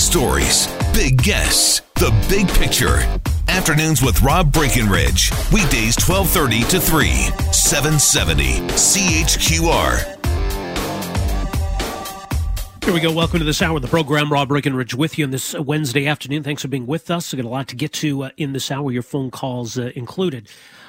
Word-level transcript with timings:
stories, 0.00 0.66
big 0.94 1.22
guests, 1.22 1.82
the 1.96 2.10
big 2.28 2.48
picture. 2.48 2.96
Afternoons 3.48 4.00
with 4.02 4.22
Rob 4.22 4.50
Breckenridge. 4.50 5.30
Weekdays 5.52 5.94
1230 6.00 6.62
to 6.70 6.80
3, 6.80 7.08
770 7.52 8.60
CHQR. 8.70 10.16
Here 12.82 12.94
we 12.94 13.00
go. 13.00 13.12
Welcome 13.12 13.40
to 13.40 13.44
this 13.44 13.60
hour 13.60 13.76
of 13.76 13.82
the 13.82 13.88
program. 13.88 14.32
Rob 14.32 14.48
Breckenridge 14.48 14.94
with 14.94 15.18
you 15.18 15.26
on 15.26 15.30
this 15.30 15.54
Wednesday 15.54 16.06
afternoon. 16.06 16.42
Thanks 16.42 16.62
for 16.62 16.68
being 16.68 16.86
with 16.86 17.10
us. 17.10 17.32
We've 17.32 17.42
got 17.42 17.48
a 17.48 17.52
lot 17.52 17.68
to 17.68 17.76
get 17.76 17.92
to 17.94 18.24
uh, 18.24 18.30
in 18.38 18.54
this 18.54 18.70
hour, 18.70 18.90
your 18.90 19.02
phone 19.02 19.30
calls 19.30 19.78
uh, 19.78 19.92
included. 19.94 20.48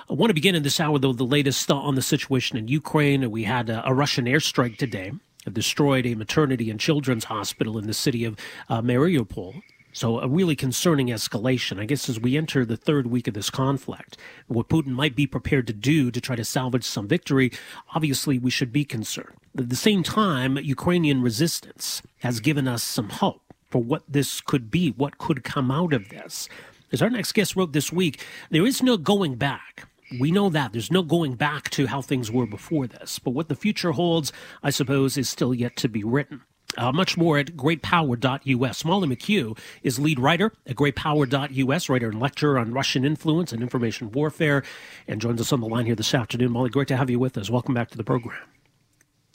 I 0.09 0.13
want 0.13 0.29
to 0.29 0.33
begin 0.33 0.55
in 0.55 0.63
this 0.63 0.79
hour, 0.79 0.97
though, 0.97 1.13
the 1.13 1.25
latest 1.25 1.69
on 1.69 1.95
the 1.95 2.01
situation 2.01 2.57
in 2.57 2.69
Ukraine. 2.69 3.29
We 3.29 3.43
had 3.43 3.69
a, 3.69 3.85
a 3.85 3.93
Russian 3.93 4.25
airstrike 4.25 4.77
today 4.77 5.11
destroyed 5.51 6.05
a 6.05 6.15
maternity 6.15 6.69
and 6.69 6.79
children's 6.79 7.25
hospital 7.25 7.77
in 7.77 7.87
the 7.87 7.93
city 7.93 8.25
of 8.25 8.37
uh, 8.69 8.81
Mariupol. 8.81 9.61
So, 9.93 10.19
a 10.19 10.27
really 10.27 10.55
concerning 10.55 11.07
escalation. 11.07 11.77
I 11.79 11.85
guess 11.85 12.07
as 12.07 12.17
we 12.19 12.37
enter 12.37 12.63
the 12.63 12.77
third 12.77 13.07
week 13.07 13.27
of 13.27 13.33
this 13.33 13.49
conflict, 13.49 14.15
what 14.47 14.69
Putin 14.69 14.87
might 14.87 15.17
be 15.17 15.27
prepared 15.27 15.67
to 15.67 15.73
do 15.73 16.11
to 16.11 16.21
try 16.21 16.37
to 16.37 16.45
salvage 16.45 16.85
some 16.85 17.09
victory, 17.09 17.51
obviously 17.93 18.39
we 18.39 18.51
should 18.51 18.71
be 18.71 18.85
concerned. 18.85 19.35
At 19.57 19.69
the 19.69 19.75
same 19.75 20.01
time, 20.01 20.57
Ukrainian 20.57 21.21
resistance 21.21 22.01
has 22.19 22.39
given 22.39 22.69
us 22.69 22.83
some 22.83 23.09
hope 23.09 23.41
for 23.69 23.83
what 23.83 24.03
this 24.07 24.39
could 24.39 24.71
be, 24.71 24.91
what 24.91 25.17
could 25.17 25.43
come 25.43 25.69
out 25.69 25.91
of 25.91 26.07
this. 26.07 26.47
As 26.93 27.01
our 27.01 27.09
next 27.09 27.33
guest 27.33 27.55
wrote 27.55 27.73
this 27.73 27.91
week, 27.91 28.23
there 28.49 28.65
is 28.65 28.81
no 28.81 28.95
going 28.97 29.35
back. 29.35 29.87
We 30.19 30.31
know 30.31 30.49
that. 30.49 30.73
There's 30.73 30.91
no 30.91 31.03
going 31.03 31.35
back 31.35 31.69
to 31.71 31.87
how 31.87 32.01
things 32.01 32.31
were 32.31 32.45
before 32.45 32.87
this. 32.87 33.19
But 33.19 33.31
what 33.31 33.49
the 33.49 33.55
future 33.55 33.91
holds, 33.91 34.31
I 34.63 34.69
suppose, 34.69 35.17
is 35.17 35.29
still 35.29 35.53
yet 35.53 35.75
to 35.77 35.89
be 35.89 36.03
written. 36.03 36.41
Uh, 36.77 36.91
much 36.91 37.17
more 37.17 37.37
at 37.37 37.47
greatpower.us. 37.47 38.85
Molly 38.85 39.07
McKew 39.07 39.57
is 39.83 39.99
lead 39.99 40.19
writer 40.19 40.53
at 40.65 40.75
greatpower.us, 40.77 41.89
writer 41.89 42.09
and 42.09 42.19
lecturer 42.19 42.57
on 42.57 42.73
Russian 42.73 43.03
influence 43.03 43.51
and 43.51 43.61
information 43.61 44.11
warfare, 44.11 44.63
and 45.07 45.19
joins 45.19 45.41
us 45.41 45.51
on 45.51 45.59
the 45.59 45.67
line 45.67 45.85
here 45.85 45.95
this 45.95 46.13
afternoon. 46.13 46.51
Molly, 46.51 46.69
great 46.69 46.87
to 46.87 46.97
have 46.97 47.09
you 47.09 47.19
with 47.19 47.37
us. 47.37 47.49
Welcome 47.49 47.73
back 47.73 47.89
to 47.91 47.97
the 47.97 48.03
program. 48.03 48.39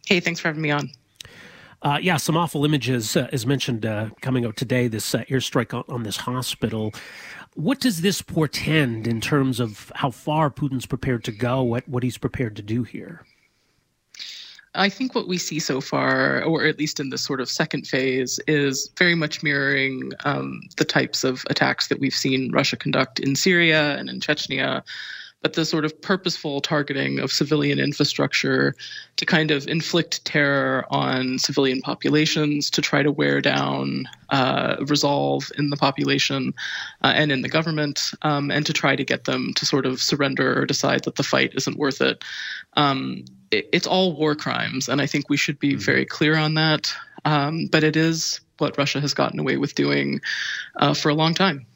Hey, 0.07 0.21
thanks 0.21 0.41
for 0.41 0.49
having 0.49 0.63
me 0.63 0.71
on. 0.71 0.91
Uh, 1.83 1.99
yeah, 2.01 2.17
some 2.17 2.37
awful 2.37 2.65
images, 2.65 3.17
uh, 3.17 3.29
as 3.33 3.47
mentioned, 3.47 3.85
uh, 3.85 4.09
coming 4.23 4.47
out 4.47 4.57
today. 4.57 4.89
This 4.89 5.15
uh, 5.15 5.25
airstrike 5.25 5.75
on, 5.75 5.85
on, 5.89 6.03
this 6.05 6.17
hospital. 6.17 6.95
What 7.57 7.81
does 7.81 8.03
this 8.03 8.21
portend 8.21 9.07
in 9.07 9.23
terms 9.23 9.61
of 9.61 9.91
how 9.95 10.11
far 10.11 10.51
Putin's 10.51 10.85
prepared 10.85 11.25
to 11.25 11.33
go? 11.33 11.63
What 11.63 11.89
what 11.89 12.03
he's 12.03 12.19
prepared 12.19 12.55
to 12.57 12.63
do 12.63 12.83
here? 12.83 13.25
I 14.75 14.91
think 14.91 15.15
what 15.15 15.27
we 15.27 15.39
see 15.39 15.59
so 15.59 15.81
far, 15.81 16.43
or 16.43 16.67
at 16.67 16.79
least 16.79 17.01
in 17.01 17.09
this 17.09 17.23
sort 17.23 17.41
of 17.41 17.49
second 17.49 17.87
phase, 17.87 18.39
is 18.47 18.91
very 18.99 19.15
much 19.15 19.43
mirroring 19.43 20.13
um, 20.27 20.61
the 20.77 20.85
types 20.85 21.25
of 21.25 21.45
attacks 21.49 21.89
that 21.89 21.99
we've 21.99 22.15
seen 22.15 22.53
Russia 22.53 22.77
conduct 22.77 23.21
in 23.21 23.35
Syria 23.35 23.97
and 23.97 24.11
in 24.11 24.21
Chechnya 24.21 24.83
but 25.47 25.53
the 25.53 25.65
sort 25.65 25.85
of 25.85 26.03
purposeful 26.03 26.61
targeting 26.61 27.21
of 27.21 27.31
civilian 27.31 27.79
infrastructure 27.79 28.75
to 29.15 29.25
kind 29.25 29.53
of 29.53 29.69
inflict 29.69 30.25
terror 30.25 30.85
on 30.91 31.39
civilian 31.39 31.81
populations, 31.81 32.69
to 32.69 32.83
try 32.83 33.01
to 33.01 33.13
wear 33.13 33.41
down 33.41 34.09
uh, 34.31 34.75
resolve 34.89 35.53
in 35.57 35.71
the 35.71 35.77
population 35.77 36.53
uh, 37.05 37.13
and 37.15 37.31
in 37.31 37.43
the 37.43 37.49
government, 37.49 38.11
um, 38.23 38.51
and 38.51 38.67
to 38.67 38.73
try 38.73 38.97
to 38.97 39.05
get 39.05 39.23
them 39.23 39.55
to 39.55 39.65
sort 39.65 39.87
of 39.87 40.03
surrender 40.03 40.61
or 40.61 40.67
decide 40.67 41.05
that 41.05 41.15
the 41.15 41.23
fight 41.23 41.53
isn't 41.55 41.79
worth 41.79 42.01
it. 42.01 42.25
Um, 42.77 43.25
it 43.53 43.69
it's 43.73 43.87
all 43.87 44.17
war 44.17 44.35
crimes, 44.35 44.89
and 44.89 45.01
I 45.01 45.07
think 45.07 45.31
we 45.31 45.37
should 45.37 45.61
be 45.61 45.75
mm-hmm. 45.75 45.79
very 45.79 46.05
clear 46.05 46.37
on 46.37 46.55
that. 46.55 46.93
Um, 47.25 47.69
but 47.71 47.85
it 47.85 47.95
is 47.95 48.41
what 48.59 48.77
Russia 48.77 49.01
has 49.01 49.15
gotten 49.15 49.39
away 49.39 49.59
with 49.59 49.77
doing 49.77 50.21
uh, 50.75 50.93
for 50.93 51.09
a 51.09 51.15
long 51.15 51.35
time. 51.35 51.67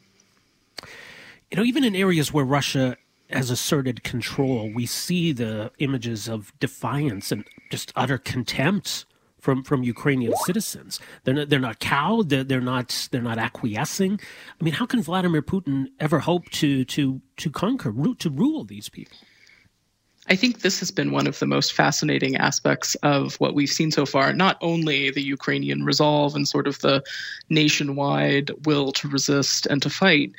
You 1.49 1.57
know, 1.57 1.63
even 1.63 1.85
in 1.85 1.95
areas 1.95 2.33
where 2.33 2.43
Russia 2.43 2.97
has 3.33 3.49
asserted 3.49 4.03
control, 4.03 4.71
we 4.73 4.85
see 4.85 5.31
the 5.31 5.71
images 5.79 6.27
of 6.27 6.53
defiance 6.59 7.31
and 7.31 7.45
just 7.69 7.91
utter 7.95 8.17
contempt 8.17 9.05
from 9.39 9.63
from 9.63 9.83
Ukrainian 9.83 10.33
citizens. 10.45 10.99
They're 11.23 11.33
not, 11.33 11.49
they're 11.49 11.59
not 11.59 11.79
cowed. 11.79 12.29
They're, 12.29 12.43
they're 12.43 12.61
not 12.61 13.09
they're 13.11 13.21
not 13.21 13.39
acquiescing. 13.39 14.19
I 14.59 14.63
mean, 14.63 14.75
how 14.75 14.85
can 14.85 15.01
Vladimir 15.01 15.41
Putin 15.41 15.87
ever 15.99 16.19
hope 16.19 16.49
to 16.51 16.85
to 16.85 17.21
to 17.37 17.49
conquer, 17.49 17.91
to 17.91 18.29
rule 18.29 18.63
these 18.63 18.87
people? 18.87 19.17
I 20.27 20.35
think 20.35 20.61
this 20.61 20.79
has 20.79 20.91
been 20.91 21.11
one 21.11 21.25
of 21.25 21.39
the 21.39 21.47
most 21.47 21.73
fascinating 21.73 22.37
aspects 22.37 22.93
of 23.01 23.35
what 23.37 23.55
we've 23.55 23.69
seen 23.69 23.89
so 23.91 24.05
far. 24.05 24.31
Not 24.33 24.57
only 24.61 25.09
the 25.09 25.23
Ukrainian 25.23 25.83
resolve 25.83 26.35
and 26.35 26.47
sort 26.47 26.67
of 26.67 26.79
the 26.79 27.03
nationwide 27.49 28.51
will 28.65 28.91
to 28.93 29.07
resist 29.07 29.65
and 29.65 29.81
to 29.81 29.89
fight, 29.89 30.31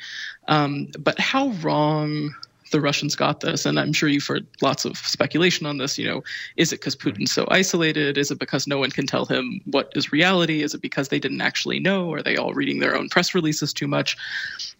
um, 0.47 0.87
but 0.97 1.19
how 1.19 1.49
wrong 1.61 2.33
the 2.73 2.81
Russians 2.81 3.15
got 3.15 3.39
this. 3.39 3.65
And 3.65 3.79
I'm 3.79 3.93
sure 3.93 4.09
you've 4.09 4.27
heard 4.27 4.45
lots 4.61 4.83
of 4.83 4.97
speculation 4.97 5.65
on 5.65 5.77
this. 5.77 5.97
You 5.97 6.07
know, 6.07 6.23
is 6.57 6.73
it 6.73 6.81
because 6.81 6.97
Putin's 6.97 7.31
so 7.31 7.47
isolated? 7.49 8.17
Is 8.17 8.31
it 8.31 8.39
because 8.39 8.67
no 8.67 8.79
one 8.79 8.91
can 8.91 9.07
tell 9.07 9.25
him 9.25 9.61
what 9.71 9.93
is 9.95 10.11
reality? 10.11 10.61
Is 10.61 10.73
it 10.73 10.81
because 10.81 11.07
they 11.07 11.19
didn't 11.19 11.39
actually 11.39 11.79
know? 11.79 12.11
Are 12.11 12.21
they 12.21 12.35
all 12.35 12.53
reading 12.53 12.79
their 12.79 12.97
own 12.97 13.07
press 13.07 13.33
releases 13.33 13.71
too 13.71 13.87
much? 13.87 14.17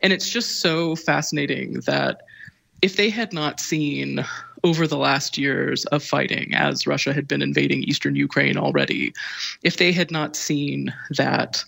And 0.01 0.11
it's 0.11 0.29
just 0.29 0.59
so 0.59 0.97
fascinating 0.97 1.75
that 1.85 2.23
if 2.81 2.97
they 2.97 3.09
had 3.09 3.31
not 3.31 3.61
seen 3.61 4.25
over 4.65 4.87
the 4.87 4.97
last 4.97 5.37
years 5.37 5.85
of 5.85 6.03
fighting 6.03 6.53
as 6.53 6.87
Russia 6.87 7.13
had 7.13 7.27
been 7.27 7.41
invading 7.41 7.83
eastern 7.83 8.15
Ukraine 8.15 8.57
already, 8.57 9.13
if 9.61 9.77
they 9.77 9.91
had 9.91 10.11
not 10.11 10.35
seen 10.35 10.93
that 11.11 11.63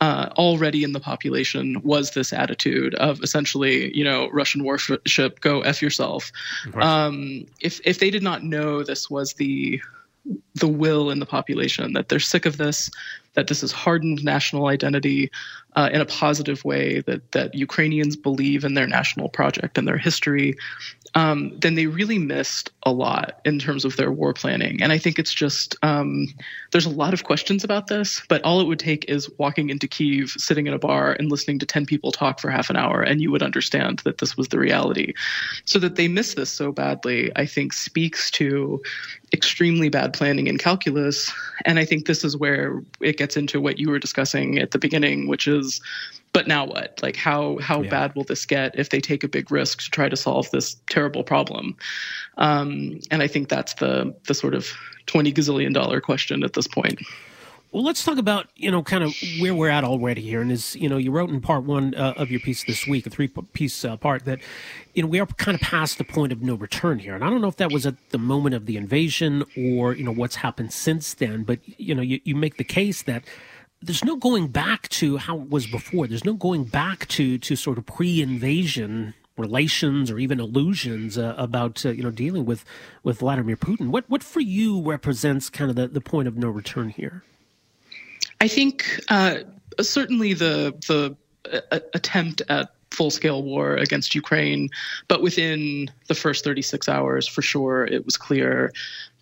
uh, 0.00 0.28
already 0.36 0.84
in 0.84 0.92
the 0.92 1.00
population 1.00 1.80
was 1.82 2.12
this 2.12 2.32
attitude 2.32 2.94
of 2.96 3.20
essentially, 3.22 3.96
you 3.96 4.04
know, 4.04 4.28
Russian 4.30 4.62
warship, 4.62 5.40
go 5.40 5.60
f 5.62 5.82
yourself. 5.82 6.30
Um, 6.74 7.46
if 7.60 7.80
if 7.84 7.98
they 7.98 8.10
did 8.10 8.22
not 8.22 8.44
know 8.44 8.82
this 8.82 9.10
was 9.10 9.34
the 9.34 9.80
the 10.54 10.68
will 10.68 11.10
in 11.10 11.20
the 11.20 11.26
population 11.26 11.94
that 11.94 12.08
they're 12.08 12.20
sick 12.20 12.46
of 12.46 12.58
this, 12.58 12.90
that 13.34 13.48
this 13.48 13.62
is 13.62 13.72
hardened 13.72 14.24
national 14.24 14.66
identity 14.66 15.30
uh, 15.76 15.88
in 15.92 16.00
a 16.00 16.06
positive 16.06 16.64
way, 16.64 17.00
that 17.02 17.30
that 17.32 17.54
Ukrainians 17.54 18.16
believe 18.16 18.64
in 18.64 18.74
their 18.74 18.86
national 18.86 19.28
project 19.28 19.78
and 19.78 19.86
their 19.86 19.98
history, 19.98 20.56
um, 21.14 21.56
then 21.58 21.74
they 21.74 21.86
really 21.86 22.18
missed 22.18 22.70
a 22.82 22.92
lot 22.92 23.40
in 23.44 23.58
terms 23.58 23.84
of 23.84 23.96
their 23.96 24.10
war 24.10 24.34
planning. 24.34 24.82
And 24.82 24.92
I 24.92 24.98
think 24.98 25.18
it's 25.18 25.32
just 25.32 25.76
um, 25.82 26.26
there's 26.72 26.86
a 26.86 26.90
lot 26.90 27.14
of 27.14 27.24
questions 27.24 27.64
about 27.64 27.86
this, 27.86 28.22
but 28.28 28.42
all 28.42 28.60
it 28.60 28.66
would 28.66 28.78
take 28.78 29.04
is 29.08 29.30
walking 29.38 29.70
into 29.70 29.86
Kiev, 29.86 30.30
sitting 30.30 30.66
in 30.66 30.74
a 30.74 30.78
bar, 30.78 31.12
and 31.12 31.30
listening 31.30 31.58
to 31.60 31.66
10 31.66 31.86
people 31.86 32.12
talk 32.12 32.40
for 32.40 32.50
half 32.50 32.70
an 32.70 32.76
hour, 32.76 33.02
and 33.02 33.20
you 33.20 33.30
would 33.30 33.42
understand 33.42 34.00
that 34.00 34.18
this 34.18 34.36
was 34.36 34.48
the 34.48 34.58
reality. 34.58 35.12
So 35.64 35.78
that 35.78 35.96
they 35.96 36.08
miss 36.08 36.34
this 36.34 36.50
so 36.50 36.72
badly, 36.72 37.30
I 37.36 37.46
think, 37.46 37.72
speaks 37.72 38.30
to 38.32 38.82
extremely 39.32 39.88
bad 39.88 40.12
planning 40.14 40.48
and 40.48 40.58
calculus. 40.58 41.32
And 41.66 41.78
I 41.78 41.84
think 41.84 42.06
this 42.06 42.24
is 42.24 42.36
where 42.36 42.82
it 43.00 43.17
gets 43.18 43.36
into 43.36 43.60
what 43.60 43.78
you 43.78 43.90
were 43.90 43.98
discussing 43.98 44.58
at 44.58 44.70
the 44.70 44.78
beginning, 44.78 45.28
which 45.28 45.46
is 45.46 45.80
but 46.32 46.46
now 46.46 46.66
what? 46.66 47.00
Like 47.02 47.16
how 47.16 47.58
how 47.58 47.82
yeah. 47.82 47.90
bad 47.90 48.14
will 48.14 48.24
this 48.24 48.46
get 48.46 48.78
if 48.78 48.90
they 48.90 49.00
take 49.00 49.24
a 49.24 49.28
big 49.28 49.50
risk 49.50 49.82
to 49.82 49.90
try 49.90 50.08
to 50.08 50.16
solve 50.16 50.50
this 50.50 50.76
terrible 50.88 51.24
problem? 51.24 51.76
Um, 52.36 53.00
and 53.10 53.22
I 53.22 53.26
think 53.26 53.48
that's 53.48 53.74
the 53.74 54.14
the 54.26 54.34
sort 54.34 54.54
of 54.54 54.68
twenty 55.06 55.32
gazillion 55.32 55.74
dollar 55.74 56.00
question 56.00 56.44
at 56.44 56.52
this 56.52 56.66
point. 56.66 57.00
Well, 57.70 57.84
let's 57.84 58.02
talk 58.02 58.16
about 58.16 58.46
you 58.56 58.70
know 58.70 58.82
kind 58.82 59.04
of 59.04 59.14
where 59.40 59.54
we're 59.54 59.68
at 59.68 59.84
already 59.84 60.22
here, 60.22 60.40
and 60.40 60.50
is 60.50 60.74
you 60.76 60.88
know 60.88 60.96
you 60.96 61.10
wrote 61.10 61.28
in 61.28 61.42
part 61.42 61.64
one 61.64 61.94
uh, 61.94 62.14
of 62.16 62.30
your 62.30 62.40
piece 62.40 62.64
this 62.64 62.86
week, 62.86 63.06
a 63.06 63.10
three 63.10 63.28
piece 63.28 63.84
uh, 63.84 63.98
part 63.98 64.24
that 64.24 64.40
you 64.94 65.02
know 65.02 65.08
we 65.08 65.20
are 65.20 65.26
kind 65.26 65.54
of 65.54 65.60
past 65.60 65.98
the 65.98 66.04
point 66.04 66.32
of 66.32 66.40
no 66.40 66.54
return 66.54 66.98
here, 66.98 67.14
and 67.14 67.22
I 67.22 67.28
don't 67.28 67.42
know 67.42 67.48
if 67.48 67.56
that 67.56 67.70
was 67.70 67.84
at 67.84 67.96
the 68.08 68.18
moment 68.18 68.54
of 68.54 68.64
the 68.64 68.78
invasion 68.78 69.44
or 69.54 69.94
you 69.94 70.02
know 70.02 70.12
what's 70.12 70.36
happened 70.36 70.72
since 70.72 71.12
then, 71.12 71.44
but 71.44 71.58
you 71.78 71.94
know 71.94 72.00
you, 72.00 72.20
you 72.24 72.34
make 72.34 72.56
the 72.56 72.64
case 72.64 73.02
that 73.02 73.24
there's 73.82 74.02
no 74.02 74.16
going 74.16 74.48
back 74.48 74.88
to 74.88 75.18
how 75.18 75.38
it 75.38 75.50
was 75.50 75.66
before. 75.66 76.06
There's 76.06 76.24
no 76.24 76.34
going 76.34 76.64
back 76.64 77.06
to 77.08 77.36
to 77.36 77.54
sort 77.54 77.76
of 77.76 77.84
pre-invasion 77.84 79.12
relations 79.36 80.10
or 80.10 80.18
even 80.18 80.40
illusions 80.40 81.18
uh, 81.18 81.34
about 81.36 81.84
uh, 81.84 81.90
you 81.90 82.02
know 82.02 82.10
dealing 82.10 82.46
with 82.46 82.64
with 83.02 83.18
Vladimir 83.18 83.58
Putin. 83.58 83.88
What 83.90 84.08
what 84.08 84.22
for 84.22 84.40
you 84.40 84.80
represents 84.80 85.50
kind 85.50 85.68
of 85.68 85.76
the, 85.76 85.86
the 85.86 86.00
point 86.00 86.28
of 86.28 86.38
no 86.38 86.48
return 86.48 86.88
here? 86.88 87.24
I 88.40 88.48
think 88.48 89.00
uh, 89.08 89.38
certainly 89.80 90.34
the 90.34 90.74
the 90.86 91.16
uh, 91.70 91.80
attempt 91.94 92.42
at 92.48 92.70
full 92.90 93.10
scale 93.10 93.42
war 93.42 93.74
against 93.74 94.14
Ukraine, 94.14 94.70
but 95.08 95.22
within 95.22 95.90
the 96.08 96.14
first 96.14 96.44
36 96.44 96.88
hours, 96.88 97.28
for 97.28 97.42
sure, 97.42 97.84
it 97.84 98.04
was 98.04 98.16
clear 98.16 98.72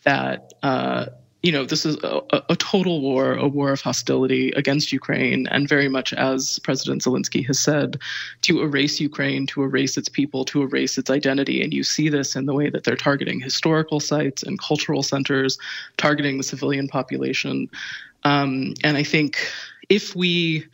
that 0.05 0.55
uh, 0.63 1.07
you 1.47 1.53
know, 1.53 1.65
this 1.65 1.87
is 1.87 1.97
a, 2.03 2.21
a, 2.49 2.57
total 2.57 3.01
war, 3.01 3.35
a 3.35 3.47
war 3.47 3.71
of 3.71 3.81
hostility 3.81 4.51
against 4.57 4.93
Ukraine, 4.93 5.47
and 5.47 5.69
very 5.69 5.89
much 5.89 6.13
as 6.13 6.59
President 6.65 7.03
Zelensky 7.03 7.47
has 7.47 7.61
said, 7.61 8.01
to 8.43 8.63
erase 8.63 8.99
Ukraine, 8.99 9.47
to 9.47 9.63
erase 9.63 9.97
its 9.97 10.09
people, 10.09 10.45
to 10.47 10.63
erase 10.63 10.99
its 10.99 11.09
identity. 11.09 11.63
And 11.63 11.73
you 11.73 11.85
see 11.85 12.09
this 12.09 12.35
in 12.35 12.47
the 12.47 12.55
way 12.55 12.69
that 12.71 12.83
they're 12.83 12.97
targeting 12.97 13.41
historical 13.41 14.01
sites 14.01 14.43
and 14.43 14.59
cultural 14.59 15.05
centers, 15.05 15.57
targeting 15.99 16.37
the 16.37 16.43
civilian 16.43 16.89
population. 16.89 17.71
Um, 18.26 18.75
and 18.82 18.96
I 18.96 19.05
think 19.05 19.38
if 19.88 20.17
we 20.17 20.67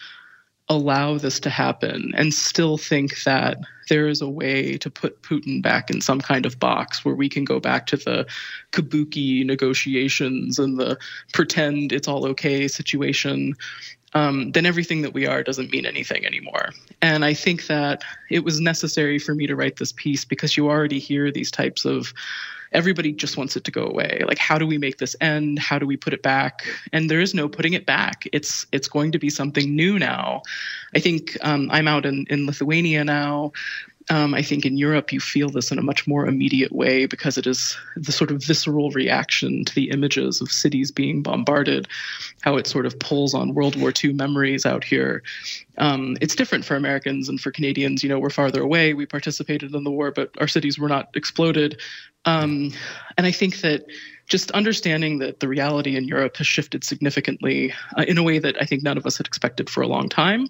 allow 0.70 1.18
this 1.18 1.38
to 1.40 1.50
happen 1.50 2.14
and 2.16 2.32
still 2.32 2.78
think 2.78 3.24
that 3.24 3.58
there 3.90 4.08
is 4.08 4.22
a 4.22 4.28
way 4.28 4.78
to 4.78 4.90
put 4.90 5.22
Putin 5.22 5.60
back 5.60 5.90
in 5.90 6.00
some 6.00 6.18
kind 6.18 6.46
of 6.46 6.58
box 6.58 7.04
where 7.04 7.14
we 7.14 7.28
can 7.28 7.44
go 7.44 7.60
back 7.60 7.84
to 7.88 7.98
the 7.98 8.26
kabuki 8.72 9.44
negotiations 9.44 10.58
and 10.58 10.78
the 10.80 10.96
pretend 11.34 11.92
it's 11.92 12.08
all 12.08 12.24
okay 12.26 12.68
situation, 12.68 13.54
um, 14.14 14.52
then 14.52 14.64
everything 14.64 15.02
that 15.02 15.12
we 15.12 15.26
are 15.26 15.42
doesn't 15.42 15.70
mean 15.70 15.84
anything 15.84 16.24
anymore. 16.24 16.70
And 17.02 17.22
I 17.22 17.34
think 17.34 17.66
that 17.66 18.02
it 18.30 18.44
was 18.44 18.60
necessary 18.60 19.18
for 19.18 19.34
me 19.34 19.46
to 19.46 19.56
write 19.56 19.76
this 19.76 19.92
piece 19.92 20.24
because 20.24 20.56
you 20.56 20.70
already 20.70 20.98
hear 20.98 21.30
these 21.30 21.50
types 21.50 21.84
of 21.84 22.14
everybody 22.72 23.12
just 23.12 23.36
wants 23.36 23.56
it 23.56 23.64
to 23.64 23.70
go 23.70 23.84
away 23.84 24.22
like 24.26 24.38
how 24.38 24.58
do 24.58 24.66
we 24.66 24.78
make 24.78 24.98
this 24.98 25.14
end 25.20 25.58
how 25.58 25.78
do 25.78 25.86
we 25.86 25.96
put 25.96 26.12
it 26.12 26.22
back 26.22 26.66
and 26.92 27.10
there 27.10 27.20
is 27.20 27.34
no 27.34 27.48
putting 27.48 27.72
it 27.72 27.86
back 27.86 28.26
it's 28.32 28.66
it's 28.72 28.88
going 28.88 29.12
to 29.12 29.18
be 29.18 29.30
something 29.30 29.74
new 29.74 29.98
now 29.98 30.42
i 30.94 30.98
think 30.98 31.36
um, 31.42 31.68
i'm 31.70 31.88
out 31.88 32.06
in, 32.06 32.26
in 32.30 32.46
lithuania 32.46 33.04
now 33.04 33.52
um, 34.10 34.34
I 34.34 34.42
think 34.42 34.64
in 34.64 34.76
Europe 34.76 35.12
you 35.12 35.20
feel 35.20 35.48
this 35.48 35.70
in 35.70 35.78
a 35.78 35.82
much 35.82 36.06
more 36.06 36.26
immediate 36.26 36.72
way 36.72 37.06
because 37.06 37.38
it 37.38 37.46
is 37.46 37.76
the 37.96 38.12
sort 38.12 38.30
of 38.30 38.42
visceral 38.42 38.90
reaction 38.90 39.64
to 39.64 39.74
the 39.74 39.90
images 39.90 40.40
of 40.40 40.50
cities 40.50 40.90
being 40.90 41.22
bombarded, 41.22 41.86
how 42.42 42.56
it 42.56 42.66
sort 42.66 42.86
of 42.86 42.98
pulls 42.98 43.34
on 43.34 43.54
World 43.54 43.80
War 43.80 43.92
II 44.02 44.12
memories 44.14 44.66
out 44.66 44.84
here. 44.84 45.22
Um, 45.78 46.16
it's 46.20 46.34
different 46.34 46.64
for 46.64 46.76
Americans 46.76 47.28
and 47.28 47.40
for 47.40 47.50
Canadians. 47.50 48.02
You 48.02 48.08
know, 48.08 48.18
we're 48.18 48.30
farther 48.30 48.62
away. 48.62 48.94
We 48.94 49.06
participated 49.06 49.74
in 49.74 49.84
the 49.84 49.90
war, 49.90 50.10
but 50.10 50.30
our 50.40 50.48
cities 50.48 50.78
were 50.78 50.88
not 50.88 51.08
exploded. 51.14 51.80
Um, 52.24 52.72
and 53.16 53.26
I 53.26 53.32
think 53.32 53.60
that 53.60 53.84
just 54.28 54.50
understanding 54.52 55.18
that 55.18 55.40
the 55.40 55.48
reality 55.48 55.96
in 55.96 56.08
Europe 56.08 56.36
has 56.36 56.46
shifted 56.46 56.84
significantly 56.84 57.74
uh, 57.98 58.04
in 58.06 58.18
a 58.18 58.22
way 58.22 58.38
that 58.38 58.56
I 58.60 58.64
think 58.64 58.82
none 58.82 58.96
of 58.96 59.04
us 59.04 59.18
had 59.18 59.26
expected 59.26 59.68
for 59.68 59.82
a 59.82 59.88
long 59.88 60.08
time. 60.08 60.48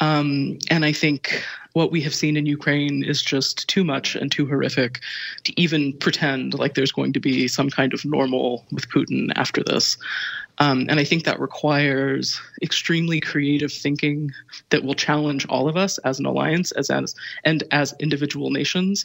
Um, 0.00 0.58
and 0.70 0.84
I 0.84 0.92
think 0.92 1.44
what 1.74 1.92
we 1.92 2.00
have 2.02 2.14
seen 2.14 2.36
in 2.36 2.46
Ukraine 2.46 3.04
is 3.04 3.22
just 3.22 3.68
too 3.68 3.84
much 3.84 4.16
and 4.16 4.30
too 4.30 4.46
horrific 4.46 5.00
to 5.44 5.60
even 5.60 5.92
pretend 5.98 6.54
like 6.54 6.74
there's 6.74 6.92
going 6.92 7.12
to 7.12 7.20
be 7.20 7.46
some 7.46 7.70
kind 7.70 7.94
of 7.94 8.04
normal 8.04 8.64
with 8.72 8.88
Putin 8.88 9.32
after 9.36 9.62
this. 9.62 9.96
Um, 10.58 10.86
and 10.88 11.00
I 11.00 11.04
think 11.04 11.24
that 11.24 11.40
requires 11.40 12.40
extremely 12.62 13.20
creative 13.20 13.72
thinking 13.72 14.30
that 14.70 14.84
will 14.84 14.94
challenge 14.94 15.46
all 15.48 15.68
of 15.68 15.76
us 15.76 15.98
as 15.98 16.18
an 16.18 16.26
alliance, 16.26 16.70
as, 16.72 16.90
as 16.90 17.14
and 17.44 17.64
as 17.70 17.94
individual 17.98 18.50
nations. 18.50 19.04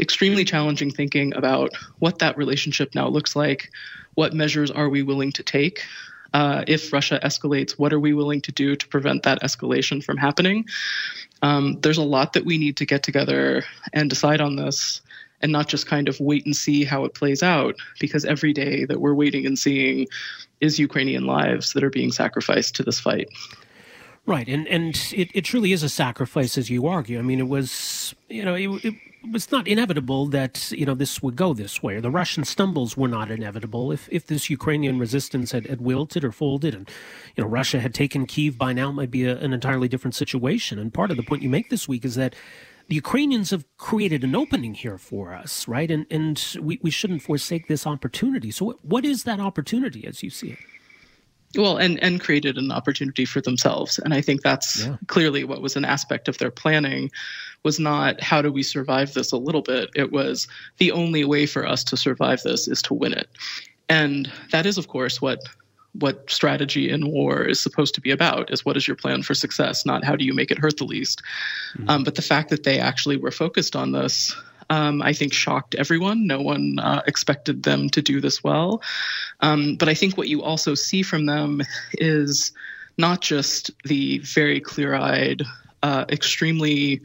Extremely 0.00 0.44
challenging 0.44 0.90
thinking 0.90 1.34
about 1.34 1.70
what 2.00 2.18
that 2.18 2.36
relationship 2.36 2.94
now 2.94 3.08
looks 3.08 3.36
like. 3.36 3.70
What 4.14 4.34
measures 4.34 4.70
are 4.70 4.88
we 4.88 5.02
willing 5.02 5.32
to 5.32 5.42
take? 5.42 5.84
Uh, 6.32 6.64
if 6.66 6.92
Russia 6.92 7.20
escalates, 7.22 7.72
what 7.72 7.92
are 7.92 8.00
we 8.00 8.14
willing 8.14 8.40
to 8.42 8.52
do 8.52 8.76
to 8.76 8.88
prevent 8.88 9.22
that 9.24 9.42
escalation 9.42 10.02
from 10.02 10.16
happening? 10.16 10.64
Um, 11.42 11.78
there's 11.80 11.98
a 11.98 12.02
lot 12.02 12.34
that 12.34 12.44
we 12.44 12.58
need 12.58 12.76
to 12.78 12.86
get 12.86 13.02
together 13.02 13.64
and 13.92 14.10
decide 14.10 14.40
on 14.40 14.56
this 14.56 15.00
and 15.42 15.52
not 15.52 15.68
just 15.68 15.86
kind 15.86 16.08
of 16.08 16.20
wait 16.20 16.44
and 16.44 16.54
see 16.54 16.84
how 16.84 17.04
it 17.04 17.14
plays 17.14 17.42
out 17.42 17.74
because 17.98 18.24
every 18.24 18.52
day 18.52 18.84
that 18.84 19.00
we're 19.00 19.14
waiting 19.14 19.46
and 19.46 19.58
seeing 19.58 20.06
is 20.60 20.78
Ukrainian 20.78 21.24
lives 21.24 21.72
that 21.72 21.82
are 21.82 21.90
being 21.90 22.12
sacrificed 22.12 22.74
to 22.76 22.82
this 22.82 23.00
fight. 23.00 23.28
Right, 24.26 24.46
and 24.48 24.68
and 24.68 24.94
it, 25.12 25.30
it 25.34 25.44
truly 25.44 25.72
is 25.72 25.82
a 25.82 25.88
sacrifice, 25.88 26.58
as 26.58 26.68
you 26.68 26.86
argue. 26.86 27.18
I 27.18 27.22
mean, 27.22 27.40
it 27.40 27.48
was 27.48 28.14
you 28.28 28.44
know 28.44 28.54
it, 28.54 28.68
it 28.84 28.94
was 29.32 29.50
not 29.50 29.66
inevitable 29.66 30.26
that 30.26 30.70
you 30.72 30.84
know 30.84 30.94
this 30.94 31.22
would 31.22 31.36
go 31.36 31.54
this 31.54 31.82
way. 31.82 31.98
The 32.00 32.10
Russian 32.10 32.44
stumbles 32.44 32.98
were 32.98 33.08
not 33.08 33.30
inevitable. 33.30 33.90
If 33.90 34.08
if 34.12 34.26
this 34.26 34.50
Ukrainian 34.50 34.98
resistance 34.98 35.52
had, 35.52 35.66
had 35.66 35.80
wilted 35.80 36.22
or 36.22 36.32
folded, 36.32 36.74
and 36.74 36.88
you 37.34 37.42
know 37.42 37.48
Russia 37.48 37.80
had 37.80 37.94
taken 37.94 38.26
Kiev 38.26 38.58
by 38.58 38.74
now, 38.74 38.90
it 38.90 38.92
might 38.92 39.10
be 39.10 39.24
a, 39.24 39.38
an 39.38 39.54
entirely 39.54 39.88
different 39.88 40.14
situation. 40.14 40.78
And 40.78 40.92
part 40.92 41.10
of 41.10 41.16
the 41.16 41.22
point 41.22 41.42
you 41.42 41.48
make 41.48 41.70
this 41.70 41.88
week 41.88 42.04
is 42.04 42.14
that 42.16 42.34
the 42.90 42.96
Ukrainians 42.96 43.50
have 43.50 43.64
created 43.78 44.24
an 44.24 44.34
opening 44.34 44.74
here 44.74 44.98
for 44.98 45.32
us, 45.32 45.68
right? 45.68 45.90
And 45.90 46.06
and 46.10 46.36
we, 46.60 46.80
we 46.82 46.90
shouldn't 46.90 47.22
forsake 47.22 47.68
this 47.68 47.86
opportunity. 47.86 48.50
So 48.50 48.64
what, 48.64 48.84
what 48.84 49.04
is 49.04 49.22
that 49.24 49.38
opportunity 49.38 50.04
as 50.08 50.24
you 50.24 50.30
see 50.30 50.50
it? 50.50 50.58
Well, 51.56 51.76
and 51.76 52.02
and 52.02 52.20
created 52.20 52.58
an 52.58 52.72
opportunity 52.72 53.24
for 53.24 53.40
themselves, 53.40 54.00
and 54.00 54.12
I 54.12 54.20
think 54.20 54.42
that's 54.42 54.84
yeah. 54.84 54.96
clearly 55.06 55.44
what 55.44 55.62
was 55.62 55.76
an 55.76 55.84
aspect 55.84 56.26
of 56.26 56.38
their 56.38 56.50
planning. 56.50 57.12
Was 57.62 57.78
not 57.78 58.20
how 58.20 58.42
do 58.42 58.50
we 58.50 58.64
survive 58.64 59.14
this 59.14 59.30
a 59.30 59.36
little 59.36 59.62
bit. 59.62 59.90
It 59.94 60.10
was 60.10 60.48
the 60.78 60.90
only 60.90 61.24
way 61.24 61.46
for 61.46 61.64
us 61.66 61.84
to 61.84 61.96
survive 61.96 62.42
this 62.42 62.66
is 62.66 62.82
to 62.82 62.94
win 62.94 63.12
it, 63.12 63.28
and 63.88 64.30
that 64.50 64.66
is, 64.66 64.78
of 64.78 64.88
course, 64.88 65.22
what 65.22 65.38
what 65.92 66.30
strategy 66.30 66.88
in 66.88 67.10
war 67.10 67.42
is 67.42 67.60
supposed 67.60 67.94
to 67.94 68.00
be 68.00 68.10
about 68.10 68.50
is 68.52 68.64
what 68.64 68.76
is 68.76 68.86
your 68.86 68.96
plan 68.96 69.22
for 69.22 69.34
success 69.34 69.84
not 69.84 70.04
how 70.04 70.14
do 70.14 70.24
you 70.24 70.32
make 70.32 70.50
it 70.50 70.58
hurt 70.58 70.76
the 70.76 70.84
least 70.84 71.22
mm-hmm. 71.74 71.88
um, 71.90 72.04
but 72.04 72.14
the 72.14 72.22
fact 72.22 72.50
that 72.50 72.64
they 72.64 72.78
actually 72.78 73.16
were 73.16 73.30
focused 73.30 73.74
on 73.74 73.92
this 73.92 74.34
um, 74.70 75.02
I 75.02 75.12
think 75.12 75.32
shocked 75.32 75.74
everyone. 75.74 76.28
No 76.28 76.40
one 76.40 76.78
uh, 76.78 77.02
expected 77.06 77.64
them 77.64 77.90
to 77.90 78.00
do 78.00 78.20
this 78.20 78.42
well. 78.42 78.80
Um, 79.40 79.74
but 79.74 79.88
I 79.88 79.94
think 79.94 80.16
what 80.16 80.28
you 80.28 80.42
also 80.42 80.74
see 80.74 81.02
from 81.02 81.26
them 81.26 81.60
is 81.94 82.52
not 82.96 83.20
just 83.20 83.72
the 83.84 84.18
very 84.18 84.60
clear 84.60 84.94
eyed, 84.94 85.42
uh, 85.82 86.04
extremely 86.08 87.02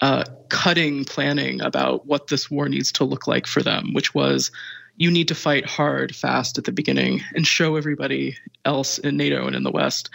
uh, 0.00 0.24
cutting 0.48 1.04
planning 1.04 1.60
about 1.60 2.06
what 2.06 2.28
this 2.28 2.50
war 2.50 2.68
needs 2.68 2.92
to 2.92 3.04
look 3.04 3.26
like 3.26 3.46
for 3.46 3.62
them, 3.62 3.92
which 3.92 4.14
was 4.14 4.50
you 4.96 5.10
need 5.10 5.28
to 5.28 5.34
fight 5.34 5.66
hard, 5.66 6.14
fast 6.14 6.58
at 6.58 6.64
the 6.64 6.72
beginning 6.72 7.22
and 7.34 7.46
show 7.46 7.76
everybody 7.76 8.36
else 8.64 8.98
in 8.98 9.16
NATO 9.16 9.46
and 9.46 9.54
in 9.54 9.62
the 9.62 9.70
West 9.70 10.10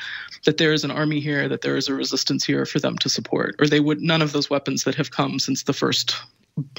that 0.45 0.57
there 0.57 0.73
is 0.73 0.83
an 0.83 0.91
army 0.91 1.19
here, 1.19 1.47
that 1.47 1.61
there 1.61 1.77
is 1.77 1.87
a 1.87 1.93
resistance 1.93 2.43
here 2.43 2.65
for 2.65 2.79
them 2.79 2.97
to 2.97 3.09
support. 3.09 3.55
Or 3.59 3.67
they 3.67 3.79
would 3.79 4.01
none 4.01 4.21
of 4.21 4.31
those 4.31 4.49
weapons 4.49 4.83
that 4.83 4.95
have 4.95 5.11
come 5.11 5.39
since 5.39 5.63
the 5.63 5.73
first 5.73 6.15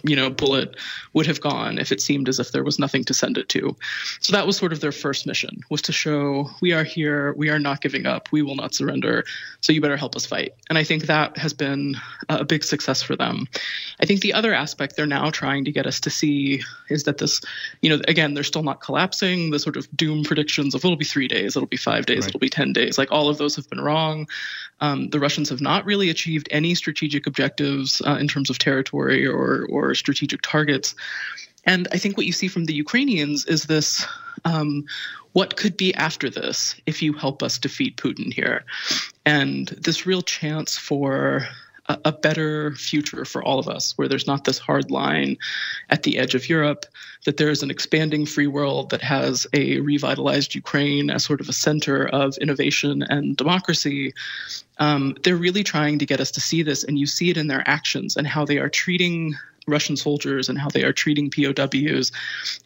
you 0.04 0.14
know 0.14 0.30
bullet 0.30 0.76
would 1.14 1.26
have 1.26 1.40
gone 1.40 1.78
if 1.78 1.92
it 1.92 2.00
seemed 2.00 2.28
as 2.28 2.38
if 2.38 2.52
there 2.52 2.64
was 2.64 2.78
nothing 2.78 3.04
to 3.04 3.14
send 3.14 3.38
it 3.38 3.48
to. 3.50 3.76
So 4.20 4.32
that 4.32 4.46
was 4.46 4.56
sort 4.56 4.72
of 4.72 4.80
their 4.80 4.92
first 4.92 5.26
mission 5.26 5.60
was 5.70 5.82
to 5.82 5.92
show 5.92 6.50
we 6.60 6.72
are 6.72 6.84
here. 6.84 7.32
We 7.34 7.50
are 7.50 7.58
not 7.58 7.80
giving 7.80 8.06
up. 8.06 8.28
We 8.32 8.42
will 8.42 8.54
not 8.54 8.74
surrender. 8.74 9.24
So 9.60 9.72
you 9.72 9.80
better 9.80 9.96
help 9.96 10.16
us 10.16 10.26
fight. 10.26 10.54
And 10.68 10.78
i 10.78 10.84
think 10.84 11.06
that 11.06 11.36
has 11.38 11.52
been 11.52 11.96
a 12.28 12.44
big 12.44 12.64
success 12.64 13.02
for 13.02 13.16
them. 13.16 13.46
I 14.00 14.06
think 14.06 14.20
the 14.20 14.34
other 14.34 14.52
aspect 14.52 14.96
they're 14.96 15.06
now 15.06 15.30
trying 15.30 15.64
to 15.64 15.72
get 15.72 15.86
us 15.86 16.00
to 16.00 16.10
see 16.10 16.62
is 16.88 17.04
that 17.04 17.18
this 17.18 17.40
you 17.80 17.90
know 17.90 18.00
again 18.08 18.34
they're 18.34 18.44
still 18.44 18.62
not 18.62 18.80
collapsing. 18.80 19.50
The 19.50 19.58
sort 19.58 19.76
of 19.76 19.88
doom 19.96 20.24
predictions 20.24 20.74
of 20.74 20.84
it'll 20.84 20.96
be 20.96 21.04
three 21.04 21.28
days. 21.28 21.56
It'll 21.56 21.66
be 21.66 21.76
five 21.76 22.06
days. 22.06 22.24
Right. 22.24 22.28
it'll 22.28 22.40
be 22.40 22.48
10 22.48 22.72
days 22.72 22.98
like 22.98 23.10
all 23.10 23.28
of 23.28 23.38
those 23.38 23.56
have 23.56 23.68
been 23.70 23.80
wrong 23.80 24.26
um, 24.82 25.08
the 25.10 25.20
russians 25.20 25.48
have 25.48 25.62
not 25.62 25.86
really 25.86 26.10
achieved 26.10 26.48
any 26.50 26.74
strategic 26.74 27.26
objectives 27.26 28.02
uh, 28.06 28.16
in 28.20 28.28
terms 28.28 28.50
of 28.50 28.58
territory 28.58 29.26
or 29.26 29.66
or 29.70 29.94
strategic 29.94 30.42
targets. 30.42 30.94
And 31.64 31.86
I 31.92 31.98
think 31.98 32.16
what 32.16 32.26
you 32.26 32.32
see 32.32 32.48
from 32.48 32.64
the 32.64 32.74
Ukrainians 32.74 33.46
is 33.46 33.64
this 33.64 34.04
um, 34.44 34.84
what 35.32 35.56
could 35.56 35.76
be 35.76 35.94
after 35.94 36.28
this 36.28 36.74
if 36.86 37.02
you 37.02 37.12
help 37.12 37.42
us 37.42 37.58
defeat 37.58 37.96
Putin 37.96 38.32
here? 38.32 38.64
And 39.24 39.68
this 39.68 40.06
real 40.06 40.22
chance 40.22 40.76
for 40.76 41.46
a, 42.04 42.12
better 42.12 42.74
future 42.76 43.24
for 43.24 43.42
all 43.42 43.58
of 43.58 43.68
us, 43.68 43.96
where 43.98 44.08
there's 44.08 44.26
not 44.26 44.44
this 44.44 44.58
hard 44.58 44.90
line 44.90 45.36
at 45.90 46.02
the 46.02 46.18
edge 46.18 46.34
of 46.34 46.48
Europe, 46.48 46.86
that 47.24 47.36
there's 47.36 47.62
an 47.62 47.70
expanding 47.70 48.26
free 48.26 48.46
world 48.46 48.90
that 48.90 49.02
has 49.02 49.46
a 49.52 49.80
revitalized 49.80 50.54
Ukraine 50.54 51.10
as 51.10 51.24
sort 51.24 51.40
of 51.40 51.48
a 51.48 51.52
center 51.52 52.06
of 52.06 52.36
innovation 52.38 53.02
and 53.02 53.36
democracy. 53.36 54.14
Um, 54.78 55.16
they're 55.22 55.36
really 55.36 55.64
trying 55.64 55.98
to 55.98 56.06
get 56.06 56.20
us 56.20 56.30
to 56.32 56.40
see 56.40 56.62
this, 56.62 56.84
and 56.84 56.98
you 56.98 57.06
see 57.06 57.30
it 57.30 57.36
in 57.36 57.48
their 57.48 57.62
actions 57.66 58.16
and 58.16 58.26
how 58.26 58.44
they 58.44 58.58
are 58.58 58.68
treating 58.68 59.34
Russian 59.66 59.96
soldiers 59.96 60.48
and 60.48 60.58
how 60.58 60.68
they 60.68 60.82
are 60.82 60.92
treating 60.92 61.30
POWs 61.30 62.10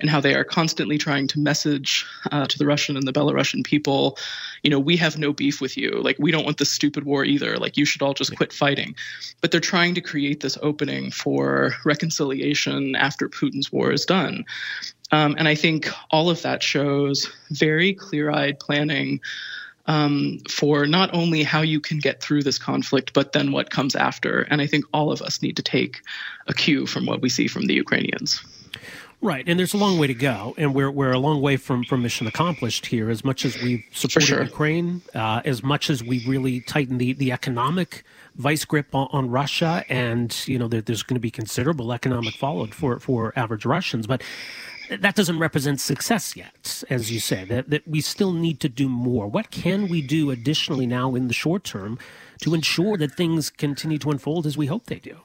and 0.00 0.08
how 0.08 0.20
they 0.20 0.34
are 0.34 0.44
constantly 0.44 0.98
trying 0.98 1.26
to 1.28 1.38
message 1.38 2.06
uh, 2.32 2.46
to 2.46 2.58
the 2.58 2.66
Russian 2.66 2.96
and 2.96 3.06
the 3.06 3.12
Belarusian 3.12 3.64
people, 3.64 4.18
you 4.62 4.70
know, 4.70 4.78
we 4.78 4.96
have 4.96 5.18
no 5.18 5.32
beef 5.32 5.60
with 5.60 5.76
you. 5.76 5.90
Like, 6.02 6.16
we 6.18 6.30
don't 6.30 6.44
want 6.44 6.58
this 6.58 6.70
stupid 6.70 7.04
war 7.04 7.24
either. 7.24 7.56
Like, 7.56 7.76
you 7.76 7.84
should 7.84 8.02
all 8.02 8.14
just 8.14 8.34
quit 8.36 8.52
fighting. 8.52 8.94
But 9.40 9.50
they're 9.50 9.60
trying 9.60 9.94
to 9.94 10.00
create 10.00 10.40
this 10.40 10.58
opening 10.62 11.10
for 11.10 11.74
reconciliation 11.84 12.96
after 12.96 13.28
Putin's 13.28 13.70
war 13.70 13.92
is 13.92 14.04
done. 14.04 14.44
Um, 15.12 15.36
and 15.38 15.46
I 15.46 15.54
think 15.54 15.88
all 16.10 16.30
of 16.30 16.42
that 16.42 16.62
shows 16.62 17.30
very 17.50 17.94
clear 17.94 18.30
eyed 18.30 18.58
planning 18.58 19.20
um, 19.86 20.40
for 20.48 20.86
not 20.86 21.14
only 21.14 21.42
how 21.42 21.62
you 21.62 21.80
can 21.80 21.98
get 21.98 22.20
through 22.20 22.42
this 22.42 22.58
conflict, 22.58 23.12
but 23.12 23.32
then 23.32 23.52
what 23.52 23.70
comes 23.70 23.94
after. 23.94 24.42
And 24.42 24.60
I 24.60 24.66
think 24.66 24.84
all 24.92 25.12
of 25.12 25.22
us 25.22 25.42
need 25.42 25.56
to 25.56 25.62
take 25.62 26.02
a 26.46 26.54
cue 26.54 26.86
from 26.86 27.06
what 27.06 27.20
we 27.20 27.28
see 27.28 27.48
from 27.48 27.66
the 27.66 27.74
Ukrainians. 27.74 28.40
Right, 29.22 29.48
and 29.48 29.58
there's 29.58 29.72
a 29.72 29.78
long 29.78 29.98
way 29.98 30.06
to 30.08 30.14
go, 30.14 30.54
and 30.58 30.74
we're 30.74 30.90
we're 30.90 31.12
a 31.12 31.18
long 31.18 31.40
way 31.40 31.56
from 31.56 31.84
from 31.84 32.02
mission 32.02 32.26
accomplished 32.26 32.86
here. 32.86 33.08
As 33.08 33.24
much 33.24 33.46
as 33.46 33.60
we've 33.62 33.82
supported 33.90 34.26
sure. 34.26 34.42
Ukraine, 34.42 35.00
uh, 35.14 35.40
as 35.42 35.62
much 35.62 35.88
as 35.88 36.04
we 36.04 36.24
really 36.26 36.60
tighten 36.60 36.98
the 36.98 37.14
the 37.14 37.32
economic 37.32 38.04
vice 38.34 38.66
grip 38.66 38.94
on, 38.94 39.08
on 39.12 39.30
Russia, 39.30 39.84
and 39.88 40.36
you 40.46 40.58
know 40.58 40.68
there, 40.68 40.82
there's 40.82 41.02
going 41.02 41.14
to 41.14 41.20
be 41.20 41.30
considerable 41.30 41.94
economic 41.94 42.34
fallout 42.34 42.74
for 42.74 43.00
for 43.00 43.32
average 43.36 43.64
Russians, 43.64 44.06
but 44.06 44.22
that 44.90 45.14
doesn't 45.14 45.38
represent 45.38 45.80
success 45.80 46.36
yet, 46.36 46.82
as 46.90 47.10
you 47.10 47.20
say, 47.20 47.44
that, 47.44 47.70
that 47.70 47.86
we 47.86 48.00
still 48.00 48.32
need 48.32 48.60
to 48.60 48.68
do 48.68 48.88
more. 48.88 49.26
What 49.26 49.50
can 49.50 49.88
we 49.88 50.02
do 50.02 50.30
additionally 50.30 50.86
now 50.86 51.14
in 51.14 51.28
the 51.28 51.34
short 51.34 51.64
term 51.64 51.98
to 52.42 52.54
ensure 52.54 52.96
that 52.98 53.14
things 53.14 53.50
continue 53.50 53.98
to 53.98 54.10
unfold 54.10 54.46
as 54.46 54.56
we 54.56 54.66
hope 54.66 54.86
they 54.86 54.98
do? 54.98 55.18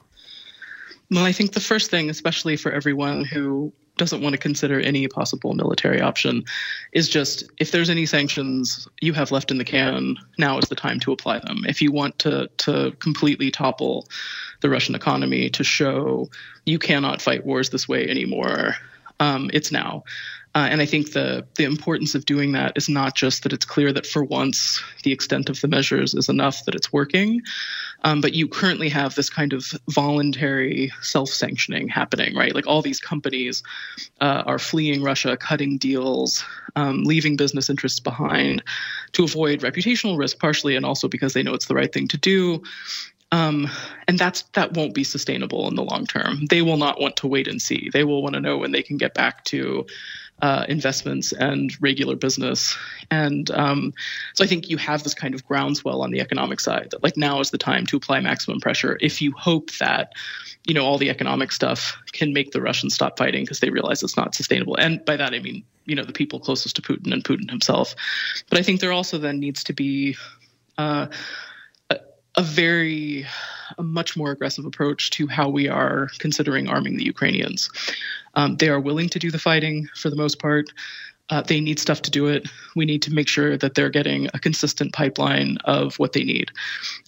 Well, 1.10 1.24
I 1.24 1.32
think 1.32 1.52
the 1.52 1.60
first 1.60 1.90
thing, 1.90 2.08
especially 2.08 2.56
for 2.56 2.72
everyone 2.72 3.24
who 3.24 3.72
doesn't 3.98 4.22
want 4.22 4.32
to 4.32 4.38
consider 4.38 4.80
any 4.80 5.06
possible 5.06 5.52
military 5.52 6.00
option, 6.00 6.44
is 6.92 7.08
just 7.08 7.44
if 7.58 7.70
there's 7.70 7.90
any 7.90 8.06
sanctions 8.06 8.88
you 9.02 9.12
have 9.12 9.30
left 9.30 9.50
in 9.50 9.58
the 9.58 9.64
can, 9.64 10.16
now 10.38 10.58
is 10.58 10.68
the 10.68 10.74
time 10.74 10.98
to 11.00 11.12
apply 11.12 11.40
them. 11.40 11.64
If 11.68 11.82
you 11.82 11.92
want 11.92 12.18
to 12.20 12.48
to 12.58 12.92
completely 13.00 13.50
topple 13.50 14.08
the 14.60 14.70
Russian 14.70 14.94
economy 14.94 15.50
to 15.50 15.62
show 15.62 16.30
you 16.64 16.78
cannot 16.78 17.20
fight 17.20 17.44
wars 17.44 17.68
this 17.68 17.86
way 17.86 18.08
anymore, 18.08 18.76
um, 19.22 19.50
it's 19.52 19.70
now. 19.70 20.02
Uh, 20.54 20.68
and 20.70 20.82
I 20.82 20.86
think 20.86 21.12
the 21.12 21.46
the 21.54 21.64
importance 21.64 22.14
of 22.14 22.26
doing 22.26 22.52
that 22.52 22.72
is 22.76 22.88
not 22.88 23.14
just 23.14 23.42
that 23.42 23.54
it's 23.54 23.64
clear 23.64 23.90
that 23.92 24.06
for 24.06 24.22
once 24.22 24.82
the 25.02 25.12
extent 25.12 25.48
of 25.48 25.58
the 25.62 25.68
measures 25.68 26.12
is 26.12 26.28
enough 26.28 26.66
that 26.66 26.74
it's 26.74 26.92
working, 26.92 27.40
um, 28.04 28.20
but 28.20 28.34
you 28.34 28.48
currently 28.48 28.90
have 28.90 29.14
this 29.14 29.30
kind 29.30 29.54
of 29.54 29.64
voluntary 29.88 30.92
self-sanctioning 31.00 31.88
happening, 31.88 32.36
right? 32.36 32.54
Like 32.54 32.66
all 32.66 32.82
these 32.82 33.00
companies 33.00 33.62
uh, 34.20 34.42
are 34.44 34.58
fleeing 34.58 35.02
Russia, 35.02 35.38
cutting 35.38 35.78
deals, 35.78 36.44
um, 36.76 37.04
leaving 37.04 37.36
business 37.36 37.70
interests 37.70 38.00
behind 38.00 38.62
to 39.12 39.24
avoid 39.24 39.60
reputational 39.60 40.18
risk, 40.18 40.38
partially, 40.38 40.76
and 40.76 40.84
also 40.84 41.08
because 41.08 41.32
they 41.32 41.42
know 41.42 41.54
it's 41.54 41.66
the 41.66 41.74
right 41.74 41.92
thing 41.92 42.08
to 42.08 42.18
do. 42.18 42.62
Um, 43.32 43.70
and 44.06 44.18
that's 44.18 44.42
that 44.52 44.74
won't 44.74 44.94
be 44.94 45.04
sustainable 45.04 45.66
in 45.68 45.74
the 45.74 45.82
long 45.82 46.06
term. 46.06 46.44
They 46.46 46.60
will 46.60 46.76
not 46.76 47.00
want 47.00 47.16
to 47.16 47.26
wait 47.26 47.48
and 47.48 47.60
see. 47.60 47.90
They 47.90 48.04
will 48.04 48.22
want 48.22 48.34
to 48.34 48.40
know 48.40 48.58
when 48.58 48.72
they 48.72 48.82
can 48.82 48.98
get 48.98 49.14
back 49.14 49.42
to 49.46 49.86
uh, 50.42 50.66
investments 50.68 51.32
and 51.32 51.72
regular 51.80 52.14
business. 52.14 52.76
And 53.10 53.50
um, 53.52 53.94
so 54.34 54.44
I 54.44 54.48
think 54.48 54.68
you 54.68 54.76
have 54.76 55.02
this 55.02 55.14
kind 55.14 55.34
of 55.34 55.46
groundswell 55.46 56.02
on 56.02 56.10
the 56.10 56.20
economic 56.20 56.60
side 56.60 56.88
that 56.90 57.02
like 57.02 57.16
now 57.16 57.40
is 57.40 57.50
the 57.50 57.58
time 57.58 57.86
to 57.86 57.96
apply 57.96 58.20
maximum 58.20 58.60
pressure. 58.60 58.98
If 59.00 59.22
you 59.22 59.32
hope 59.32 59.70
that 59.78 60.12
you 60.66 60.74
know 60.74 60.84
all 60.84 60.98
the 60.98 61.10
economic 61.10 61.52
stuff 61.52 61.96
can 62.12 62.34
make 62.34 62.50
the 62.50 62.60
Russians 62.60 62.94
stop 62.94 63.18
fighting 63.18 63.44
because 63.44 63.60
they 63.60 63.70
realize 63.70 64.02
it's 64.02 64.16
not 64.16 64.34
sustainable. 64.34 64.76
And 64.76 65.02
by 65.06 65.16
that 65.16 65.32
I 65.32 65.38
mean 65.38 65.64
you 65.86 65.94
know 65.94 66.04
the 66.04 66.12
people 66.12 66.38
closest 66.38 66.76
to 66.76 66.82
Putin 66.82 67.12
and 67.12 67.24
Putin 67.24 67.48
himself. 67.48 67.94
But 68.50 68.58
I 68.58 68.62
think 68.62 68.80
there 68.80 68.92
also 68.92 69.16
then 69.16 69.40
needs 69.40 69.64
to 69.64 69.72
be 69.72 70.16
uh, 70.76 71.06
a 72.36 72.42
very 72.42 73.26
a 73.78 73.82
much 73.82 74.16
more 74.16 74.30
aggressive 74.30 74.64
approach 74.64 75.10
to 75.10 75.26
how 75.26 75.48
we 75.48 75.68
are 75.68 76.08
considering 76.18 76.68
arming 76.68 76.96
the 76.96 77.04
Ukrainians. 77.04 77.70
Um, 78.34 78.56
they 78.56 78.68
are 78.68 78.80
willing 78.80 79.08
to 79.10 79.18
do 79.18 79.30
the 79.30 79.38
fighting 79.38 79.88
for 79.94 80.10
the 80.10 80.16
most 80.16 80.38
part. 80.38 80.70
Uh, 81.30 81.40
they 81.40 81.60
need 81.60 81.78
stuff 81.78 82.02
to 82.02 82.10
do 82.10 82.26
it. 82.26 82.46
We 82.76 82.84
need 82.84 83.00
to 83.02 83.12
make 83.12 83.28
sure 83.28 83.56
that 83.56 83.74
they're 83.74 83.88
getting 83.88 84.28
a 84.34 84.38
consistent 84.38 84.92
pipeline 84.92 85.56
of 85.64 85.98
what 85.98 86.12
they 86.12 86.24
need. 86.24 86.50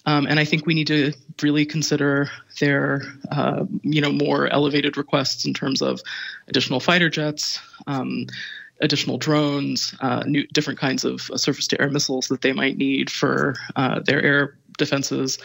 Um, 0.05 0.25
and 0.25 0.39
I 0.39 0.45
think 0.45 0.65
we 0.65 0.73
need 0.73 0.87
to 0.87 1.13
really 1.43 1.65
consider 1.65 2.31
their, 2.59 3.03
uh, 3.31 3.65
you 3.83 4.01
know, 4.01 4.11
more 4.11 4.47
elevated 4.47 4.97
requests 4.97 5.45
in 5.45 5.53
terms 5.53 5.81
of 5.81 6.01
additional 6.47 6.79
fighter 6.79 7.09
jets. 7.09 7.59
Um, 7.87 8.25
additional 8.81 9.17
drones, 9.17 9.95
uh, 10.01 10.23
new, 10.25 10.45
different 10.47 10.79
kinds 10.79 11.05
of 11.05 11.21
surface-to-air 11.35 11.89
missiles 11.89 12.27
that 12.27 12.41
they 12.41 12.51
might 12.51 12.77
need 12.77 13.09
for 13.09 13.55
uh, 13.77 14.01
their 14.01 14.21
air 14.21 14.57
defenses, 14.77 15.37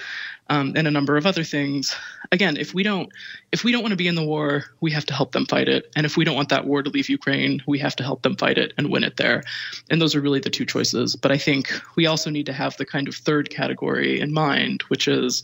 um, 0.48 0.72
and 0.76 0.86
a 0.86 0.90
number 0.90 1.16
of 1.16 1.26
other 1.26 1.44
things. 1.44 1.94
Again, 2.32 2.56
if 2.56 2.74
we 2.74 2.82
don't 2.82 3.10
if 3.52 3.64
we 3.64 3.72
don't 3.72 3.82
want 3.82 3.92
to 3.92 3.96
be 3.96 4.08
in 4.08 4.14
the 4.14 4.24
war, 4.24 4.64
we 4.80 4.90
have 4.92 5.06
to 5.06 5.14
help 5.14 5.32
them 5.32 5.46
fight 5.46 5.68
it. 5.68 5.90
And 5.96 6.06
if 6.06 6.16
we 6.16 6.24
don't 6.24 6.36
want 6.36 6.48
that 6.50 6.66
war 6.66 6.82
to 6.82 6.90
leave 6.90 7.08
Ukraine, 7.08 7.62
we 7.66 7.78
have 7.78 7.96
to 7.96 8.02
help 8.02 8.22
them 8.22 8.36
fight 8.36 8.58
it 8.58 8.72
and 8.76 8.90
win 8.90 9.04
it 9.04 9.16
there. 9.16 9.42
And 9.90 10.00
those 10.00 10.14
are 10.14 10.20
really 10.20 10.40
the 10.40 10.50
two 10.50 10.66
choices. 10.66 11.16
But 11.16 11.32
I 11.32 11.38
think 11.38 11.72
we 11.96 12.06
also 12.06 12.30
need 12.30 12.46
to 12.46 12.52
have 12.52 12.76
the 12.76 12.86
kind 12.86 13.08
of 13.08 13.14
third 13.14 13.50
category 13.50 14.20
in 14.20 14.32
mind, 14.32 14.82
which 14.88 15.08
is 15.08 15.42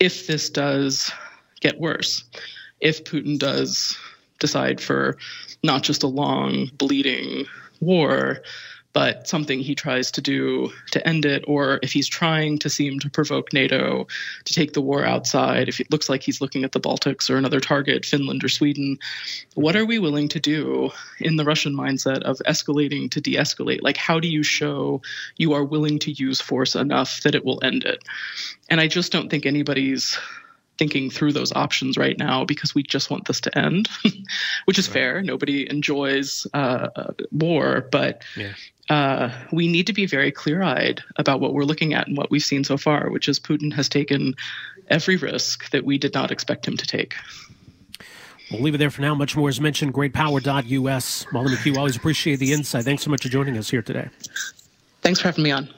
if 0.00 0.26
this 0.26 0.50
does 0.50 1.12
get 1.60 1.80
worse, 1.80 2.24
if 2.80 3.04
Putin 3.04 3.38
does 3.38 3.96
decide 4.38 4.80
for 4.80 5.16
not 5.62 5.82
just 5.82 6.02
a 6.02 6.08
long 6.08 6.70
bleeding 6.76 7.46
war 7.80 8.42
but 8.94 9.26
something 9.26 9.58
he 9.58 9.74
tries 9.74 10.12
to 10.12 10.22
do 10.22 10.72
to 10.92 11.06
end 11.06 11.24
it, 11.24 11.44
or 11.48 11.80
if 11.82 11.92
he's 11.92 12.06
trying 12.06 12.58
to 12.60 12.70
seem 12.70 13.00
to 13.00 13.10
provoke 13.10 13.52
NATO 13.52 14.06
to 14.44 14.52
take 14.54 14.72
the 14.72 14.80
war 14.80 15.04
outside, 15.04 15.68
if 15.68 15.80
it 15.80 15.90
looks 15.90 16.08
like 16.08 16.22
he's 16.22 16.40
looking 16.40 16.62
at 16.62 16.72
the 16.72 16.80
Baltics 16.80 17.28
or 17.28 17.36
another 17.36 17.58
target, 17.58 18.06
Finland 18.06 18.44
or 18.44 18.48
Sweden, 18.48 18.96
what 19.54 19.74
are 19.74 19.84
we 19.84 19.98
willing 19.98 20.28
to 20.28 20.38
do 20.38 20.90
in 21.18 21.36
the 21.36 21.44
Russian 21.44 21.74
mindset 21.74 22.22
of 22.22 22.38
escalating 22.46 23.10
to 23.10 23.20
de 23.20 23.34
escalate? 23.34 23.82
Like, 23.82 23.96
how 23.96 24.20
do 24.20 24.28
you 24.28 24.44
show 24.44 25.02
you 25.38 25.52
are 25.54 25.64
willing 25.64 25.98
to 25.98 26.12
use 26.12 26.40
force 26.40 26.76
enough 26.76 27.20
that 27.22 27.34
it 27.34 27.44
will 27.44 27.58
end 27.64 27.82
it? 27.84 28.04
And 28.70 28.80
I 28.80 28.86
just 28.86 29.10
don't 29.10 29.28
think 29.28 29.44
anybody's 29.44 30.16
thinking 30.78 31.10
through 31.10 31.32
those 31.32 31.52
options 31.52 31.96
right 31.96 32.18
now 32.18 32.44
because 32.44 32.74
we 32.74 32.82
just 32.82 33.10
want 33.10 33.26
this 33.26 33.40
to 33.40 33.58
end, 33.58 33.88
which 34.64 34.78
is 34.78 34.88
right. 34.88 34.94
fair. 34.94 35.22
Nobody 35.22 35.68
enjoys 35.70 36.46
uh, 36.54 36.88
war, 37.32 37.88
but 37.90 38.22
yeah. 38.36 38.52
Uh, 38.90 39.30
we 39.50 39.66
need 39.66 39.86
to 39.86 39.92
be 39.92 40.06
very 40.06 40.30
clear 40.30 40.62
eyed 40.62 41.02
about 41.16 41.40
what 41.40 41.54
we're 41.54 41.64
looking 41.64 41.94
at 41.94 42.06
and 42.06 42.16
what 42.16 42.30
we've 42.30 42.42
seen 42.42 42.64
so 42.64 42.76
far, 42.76 43.10
which 43.10 43.28
is 43.28 43.40
Putin 43.40 43.72
has 43.72 43.88
taken 43.88 44.34
every 44.88 45.16
risk 45.16 45.70
that 45.70 45.84
we 45.84 45.96
did 45.96 46.12
not 46.12 46.30
expect 46.30 46.68
him 46.68 46.76
to 46.76 46.86
take. 46.86 47.14
We'll 48.50 48.60
leave 48.60 48.74
it 48.74 48.78
there 48.78 48.90
for 48.90 49.00
now. 49.00 49.14
Much 49.14 49.36
more 49.36 49.48
is 49.48 49.60
mentioned. 49.60 49.94
Greatpower.us. 49.94 51.26
Molly 51.32 51.56
McKew, 51.56 51.76
always 51.78 51.96
appreciate 51.96 52.36
the 52.36 52.52
insight. 52.52 52.84
Thanks 52.84 53.02
so 53.02 53.10
much 53.10 53.22
for 53.22 53.30
joining 53.30 53.56
us 53.56 53.70
here 53.70 53.82
today. 53.82 54.10
Thanks 55.00 55.20
for 55.20 55.28
having 55.28 55.44
me 55.44 55.50
on. 55.50 55.68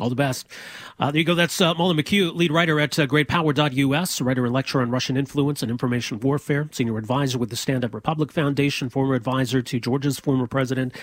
All 0.00 0.08
the 0.08 0.14
best. 0.14 0.46
Uh, 0.98 1.10
there 1.10 1.18
you 1.18 1.24
go. 1.24 1.34
That's 1.34 1.60
uh, 1.60 1.74
Molly 1.74 2.00
McKew, 2.00 2.34
lead 2.34 2.52
writer 2.52 2.78
at 2.78 2.98
uh, 2.98 3.06
greatpower.us, 3.06 4.20
writer 4.20 4.44
and 4.44 4.54
lecturer 4.54 4.82
on 4.82 4.90
Russian 4.90 5.16
influence 5.16 5.62
and 5.62 5.70
information 5.70 6.20
warfare, 6.20 6.68
senior 6.72 6.98
advisor 6.98 7.38
with 7.38 7.50
the 7.50 7.56
Stand 7.56 7.84
Up 7.84 7.94
Republic 7.94 8.30
Foundation, 8.32 8.88
former 8.88 9.14
advisor 9.14 9.62
to 9.62 9.80
Georgia's 9.80 10.18
former 10.18 10.46
president. 10.46 10.94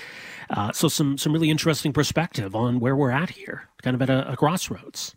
Uh, 0.49 0.71
so 0.71 0.87
some 0.87 1.17
some 1.17 1.33
really 1.33 1.49
interesting 1.49 1.91
perspective 1.91 2.55
on 2.55 2.79
where 2.79 2.95
we're 2.95 3.11
at 3.11 3.31
here, 3.31 3.69
kind 3.81 3.95
of 3.95 4.01
at 4.01 4.09
a, 4.09 4.31
a 4.31 4.37
crossroads, 4.37 5.15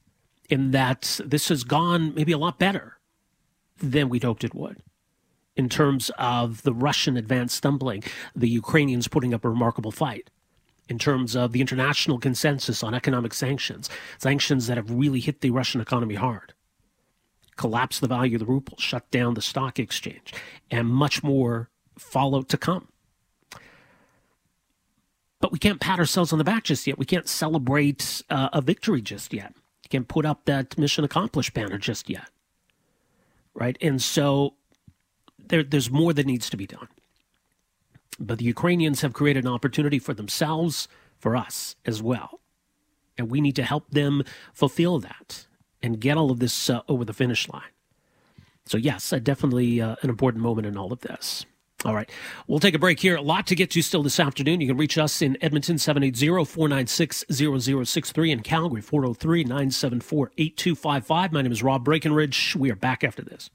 in 0.48 0.70
that 0.72 1.20
this 1.24 1.48
has 1.48 1.64
gone 1.64 2.14
maybe 2.14 2.32
a 2.32 2.38
lot 2.38 2.58
better 2.58 2.98
than 3.78 4.08
we'd 4.08 4.24
hoped 4.24 4.42
it 4.42 4.54
would 4.54 4.82
in 5.58 5.68
terms 5.68 6.10
of 6.18 6.62
the 6.62 6.72
Russian 6.72 7.16
advance 7.16 7.52
stumbling, 7.52 8.02
the 8.34 8.48
Ukrainians 8.48 9.08
putting 9.08 9.34
up 9.34 9.44
a 9.44 9.48
remarkable 9.50 9.90
fight 9.90 10.30
in 10.88 10.98
terms 10.98 11.36
of 11.36 11.52
the 11.52 11.60
international 11.60 12.18
consensus 12.18 12.82
on 12.82 12.94
economic 12.94 13.34
sanctions, 13.34 13.90
sanctions 14.18 14.66
that 14.66 14.76
have 14.76 14.90
really 14.90 15.20
hit 15.20 15.40
the 15.40 15.50
Russian 15.50 15.80
economy 15.80 16.14
hard, 16.14 16.54
collapsed 17.56 18.00
the 18.00 18.08
value 18.08 18.36
of 18.36 18.40
the 18.40 18.46
ruble, 18.46 18.76
shut 18.78 19.10
down 19.10 19.34
the 19.34 19.42
stock 19.42 19.78
exchange, 19.78 20.32
and 20.70 20.88
much 20.88 21.22
more 21.22 21.68
follow 21.98 22.42
to 22.42 22.56
come. 22.56 22.88
But 25.40 25.52
we 25.52 25.58
can't 25.58 25.80
pat 25.80 25.98
ourselves 25.98 26.32
on 26.32 26.38
the 26.38 26.44
back 26.44 26.64
just 26.64 26.86
yet. 26.86 26.98
We 26.98 27.04
can't 27.04 27.28
celebrate 27.28 28.22
uh, 28.28 28.48
a 28.52 28.60
victory 28.60 29.00
just 29.00 29.32
yet. 29.32 29.54
We 29.84 29.88
can't 29.88 30.08
put 30.08 30.26
up 30.26 30.46
that 30.46 30.76
mission 30.76 31.04
accomplished 31.04 31.54
banner 31.54 31.78
just 31.78 32.10
yet. 32.10 32.28
Right? 33.54 33.78
And 33.80 34.02
so 34.02 34.54
there, 35.38 35.62
there's 35.62 35.90
more 35.90 36.12
that 36.12 36.26
needs 36.26 36.50
to 36.50 36.56
be 36.56 36.66
done. 36.66 36.88
But 38.18 38.38
the 38.38 38.44
Ukrainians 38.44 39.00
have 39.02 39.12
created 39.12 39.44
an 39.44 39.52
opportunity 39.52 39.98
for 39.98 40.14
themselves, 40.14 40.88
for 41.18 41.36
us 41.36 41.76
as 41.84 42.02
well. 42.02 42.40
And 43.16 43.30
we 43.30 43.40
need 43.40 43.56
to 43.56 43.62
help 43.62 43.90
them 43.90 44.22
fulfill 44.52 44.98
that 45.00 45.46
and 45.82 46.00
get 46.00 46.16
all 46.16 46.30
of 46.30 46.40
this 46.40 46.70
uh, 46.70 46.82
over 46.88 47.04
the 47.04 47.12
finish 47.12 47.48
line. 47.48 47.70
So, 48.66 48.76
yes, 48.76 49.12
uh, 49.12 49.18
definitely 49.18 49.80
uh, 49.80 49.96
an 50.02 50.10
important 50.10 50.42
moment 50.42 50.66
in 50.66 50.76
all 50.76 50.92
of 50.92 51.00
this. 51.00 51.46
All 51.84 51.94
right. 51.94 52.10
We'll 52.48 52.58
take 52.58 52.74
a 52.74 52.78
break 52.78 52.98
here. 52.98 53.14
A 53.14 53.22
lot 53.22 53.46
to 53.46 53.54
get 53.54 53.70
to 53.70 53.82
still 53.82 54.02
this 54.02 54.18
afternoon. 54.18 54.60
You 54.60 54.66
can 54.66 54.76
reach 54.76 54.98
us 54.98 55.22
in 55.22 55.38
Edmonton 55.40 55.78
780 55.78 56.44
496 56.44 57.24
0063 57.30 58.32
in 58.32 58.40
Calgary 58.40 58.80
403 58.80 59.44
974 59.44 60.32
8255. 60.36 61.32
My 61.32 61.42
name 61.42 61.52
is 61.52 61.62
Rob 61.62 61.84
Breckenridge. 61.84 62.56
We 62.56 62.72
are 62.72 62.76
back 62.76 63.04
after 63.04 63.22
this. 63.22 63.48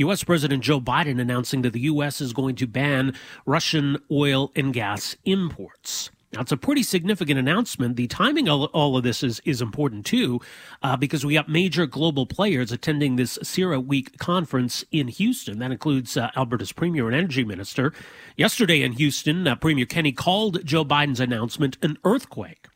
U.S. 0.00 0.24
President 0.24 0.62
Joe 0.62 0.80
Biden 0.80 1.20
announcing 1.20 1.62
that 1.62 1.72
the 1.72 1.80
U.S. 1.80 2.20
is 2.20 2.32
going 2.32 2.56
to 2.56 2.66
ban 2.66 3.14
Russian 3.46 3.98
oil 4.10 4.50
and 4.56 4.72
gas 4.72 5.16
imports. 5.24 6.10
Now, 6.32 6.42
it's 6.42 6.52
a 6.52 6.56
pretty 6.56 6.84
significant 6.84 7.40
announcement. 7.40 7.96
The 7.96 8.06
timing 8.06 8.48
of 8.48 8.62
all 8.72 8.96
of 8.96 9.02
this 9.02 9.24
is, 9.24 9.40
is 9.44 9.60
important 9.60 10.06
too, 10.06 10.40
uh, 10.82 10.96
because 10.96 11.26
we 11.26 11.34
got 11.34 11.48
major 11.48 11.86
global 11.86 12.24
players 12.24 12.70
attending 12.70 13.16
this 13.16 13.36
CERA 13.42 13.84
Week 13.84 14.16
conference 14.18 14.84
in 14.92 15.08
Houston. 15.08 15.58
That 15.58 15.72
includes 15.72 16.16
uh, 16.16 16.30
Alberta's 16.36 16.70
Premier 16.70 17.06
and 17.08 17.16
Energy 17.16 17.44
Minister. 17.44 17.92
Yesterday 18.36 18.82
in 18.82 18.92
Houston, 18.92 19.48
uh, 19.48 19.56
Premier 19.56 19.86
Kenney 19.86 20.12
called 20.12 20.64
Joe 20.64 20.84
Biden's 20.84 21.20
announcement 21.20 21.76
an 21.82 21.98
earthquake. 22.04 22.68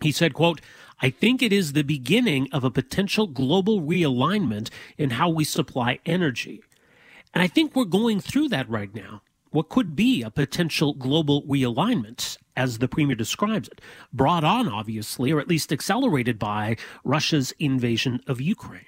He 0.00 0.10
said, 0.10 0.32
quote, 0.32 0.60
I 1.04 1.10
think 1.10 1.42
it 1.42 1.52
is 1.52 1.72
the 1.72 1.82
beginning 1.82 2.48
of 2.52 2.62
a 2.62 2.70
potential 2.70 3.26
global 3.26 3.82
realignment 3.82 4.70
in 4.96 5.10
how 5.10 5.28
we 5.28 5.42
supply 5.42 5.98
energy. 6.06 6.62
And 7.34 7.42
I 7.42 7.48
think 7.48 7.74
we're 7.74 7.86
going 7.86 8.20
through 8.20 8.50
that 8.50 8.70
right 8.70 8.94
now. 8.94 9.22
What 9.50 9.68
could 9.68 9.96
be 9.96 10.22
a 10.22 10.30
potential 10.30 10.94
global 10.94 11.42
realignment, 11.42 12.38
as 12.56 12.78
the 12.78 12.86
premier 12.86 13.16
describes 13.16 13.68
it, 13.68 13.80
brought 14.12 14.44
on, 14.44 14.68
obviously, 14.68 15.32
or 15.32 15.40
at 15.40 15.48
least 15.48 15.72
accelerated 15.72 16.38
by 16.38 16.76
Russia's 17.02 17.52
invasion 17.58 18.20
of 18.28 18.40
Ukraine. 18.40 18.86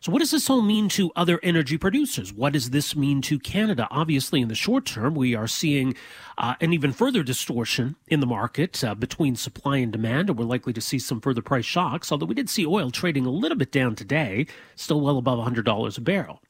So, 0.00 0.12
what 0.12 0.20
does 0.20 0.30
this 0.30 0.48
all 0.48 0.62
mean 0.62 0.88
to 0.90 1.10
other 1.16 1.40
energy 1.42 1.76
producers? 1.76 2.32
What 2.32 2.52
does 2.52 2.70
this 2.70 2.94
mean 2.94 3.20
to 3.22 3.38
Canada? 3.38 3.88
Obviously, 3.90 4.40
in 4.40 4.48
the 4.48 4.54
short 4.54 4.86
term, 4.86 5.14
we 5.14 5.34
are 5.34 5.48
seeing 5.48 5.94
uh, 6.36 6.54
an 6.60 6.72
even 6.72 6.92
further 6.92 7.24
distortion 7.24 7.96
in 8.06 8.20
the 8.20 8.26
market 8.26 8.84
uh, 8.84 8.94
between 8.94 9.34
supply 9.34 9.78
and 9.78 9.90
demand, 9.90 10.30
and 10.30 10.38
we're 10.38 10.44
likely 10.44 10.72
to 10.72 10.80
see 10.80 11.00
some 11.00 11.20
further 11.20 11.42
price 11.42 11.64
shocks. 11.64 12.12
Although 12.12 12.26
we 12.26 12.34
did 12.36 12.48
see 12.48 12.64
oil 12.64 12.90
trading 12.90 13.26
a 13.26 13.30
little 13.30 13.58
bit 13.58 13.72
down 13.72 13.96
today, 13.96 14.46
still 14.76 15.00
well 15.00 15.18
above 15.18 15.38
$100 15.38 15.98
a 15.98 16.00
barrel. 16.00 16.42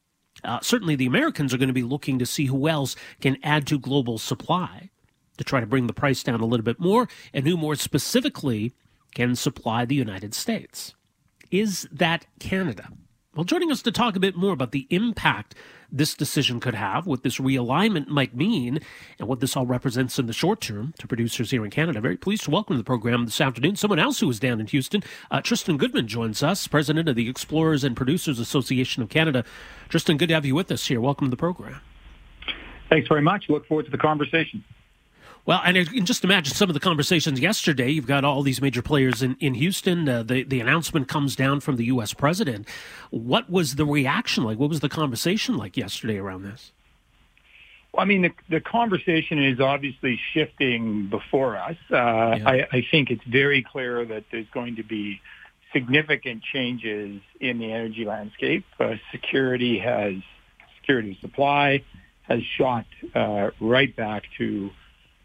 Uh, 0.44 0.60
certainly, 0.60 0.94
the 0.94 1.06
Americans 1.06 1.54
are 1.54 1.58
going 1.58 1.68
to 1.68 1.72
be 1.72 1.82
looking 1.82 2.18
to 2.18 2.26
see 2.26 2.46
who 2.46 2.68
else 2.68 2.96
can 3.20 3.38
add 3.42 3.66
to 3.66 3.78
global 3.78 4.18
supply 4.18 4.90
to 5.38 5.44
try 5.44 5.60
to 5.60 5.66
bring 5.66 5.86
the 5.86 5.94
price 5.94 6.22
down 6.22 6.40
a 6.40 6.46
little 6.46 6.64
bit 6.64 6.78
more, 6.78 7.08
and 7.32 7.46
who 7.46 7.56
more 7.56 7.76
specifically 7.76 8.74
can 9.14 9.34
supply 9.34 9.84
the 9.84 9.94
United 9.94 10.34
States. 10.34 10.94
Is 11.50 11.88
that 11.90 12.26
Canada? 12.38 12.90
Well, 13.34 13.44
joining 13.44 13.70
us 13.70 13.82
to 13.82 13.92
talk 13.92 14.16
a 14.16 14.20
bit 14.20 14.36
more 14.36 14.52
about 14.52 14.72
the 14.72 14.86
impact 14.88 15.54
this 15.92 16.14
decision 16.14 16.60
could 16.60 16.74
have, 16.74 17.06
what 17.06 17.22
this 17.22 17.38
realignment 17.38 18.08
might 18.08 18.34
mean, 18.34 18.80
and 19.18 19.28
what 19.28 19.40
this 19.40 19.54
all 19.54 19.66
represents 19.66 20.18
in 20.18 20.26
the 20.26 20.32
short 20.32 20.62
term 20.62 20.94
to 20.98 21.06
producers 21.06 21.50
here 21.50 21.62
in 21.62 21.70
Canada. 21.70 22.00
Very 22.00 22.16
pleased 22.16 22.44
to 22.44 22.50
welcome 22.50 22.74
to 22.74 22.78
the 22.78 22.84
program 22.84 23.26
this 23.26 23.40
afternoon 23.40 23.76
someone 23.76 23.98
else 23.98 24.20
who 24.20 24.30
is 24.30 24.40
down 24.40 24.60
in 24.60 24.66
Houston. 24.66 25.02
Uh, 25.30 25.42
Tristan 25.42 25.76
Goodman 25.76 26.08
joins 26.08 26.42
us, 26.42 26.66
president 26.66 27.06
of 27.06 27.16
the 27.16 27.28
Explorers 27.28 27.84
and 27.84 27.94
Producers 27.94 28.38
Association 28.38 29.02
of 29.02 29.10
Canada. 29.10 29.44
Tristan, 29.90 30.16
good 30.16 30.28
to 30.28 30.34
have 30.34 30.46
you 30.46 30.54
with 30.54 30.72
us 30.72 30.86
here. 30.86 31.00
Welcome 31.00 31.26
to 31.26 31.30
the 31.30 31.36
program. 31.36 31.80
Thanks 32.88 33.08
very 33.08 33.22
much. 33.22 33.44
Look 33.50 33.66
forward 33.66 33.84
to 33.84 33.90
the 33.90 33.98
conversation. 33.98 34.64
Well, 35.48 35.62
and 35.64 35.78
can 35.90 36.04
just 36.04 36.24
imagine 36.24 36.54
some 36.54 36.68
of 36.68 36.74
the 36.74 36.80
conversations 36.80 37.40
yesterday. 37.40 37.88
You've 37.88 38.06
got 38.06 38.22
all 38.22 38.42
these 38.42 38.60
major 38.60 38.82
players 38.82 39.22
in, 39.22 39.34
in 39.40 39.54
Houston. 39.54 40.06
Uh, 40.06 40.22
the, 40.22 40.42
the 40.42 40.60
announcement 40.60 41.08
comes 41.08 41.34
down 41.34 41.60
from 41.60 41.76
the 41.76 41.86
U.S. 41.86 42.12
president. 42.12 42.68
What 43.08 43.48
was 43.48 43.76
the 43.76 43.86
reaction 43.86 44.44
like? 44.44 44.58
What 44.58 44.68
was 44.68 44.80
the 44.80 44.90
conversation 44.90 45.56
like 45.56 45.74
yesterday 45.74 46.18
around 46.18 46.42
this? 46.42 46.72
Well, 47.94 48.02
I 48.02 48.04
mean, 48.04 48.20
the, 48.20 48.32
the 48.50 48.60
conversation 48.60 49.42
is 49.42 49.58
obviously 49.58 50.20
shifting 50.34 51.06
before 51.06 51.56
us. 51.56 51.76
Uh, 51.90 51.94
yeah. 51.96 52.42
I, 52.44 52.68
I 52.70 52.86
think 52.90 53.10
it's 53.10 53.24
very 53.24 53.62
clear 53.62 54.04
that 54.04 54.24
there's 54.30 54.50
going 54.52 54.76
to 54.76 54.82
be 54.82 55.18
significant 55.72 56.42
changes 56.42 57.22
in 57.40 57.58
the 57.58 57.72
energy 57.72 58.04
landscape. 58.04 58.66
Uh, 58.78 58.96
security 59.12 59.78
has 59.78 60.16
security 60.78 61.16
supply 61.22 61.84
has 62.24 62.42
shot 62.58 62.84
uh, 63.14 63.48
right 63.58 63.96
back 63.96 64.24
to 64.36 64.68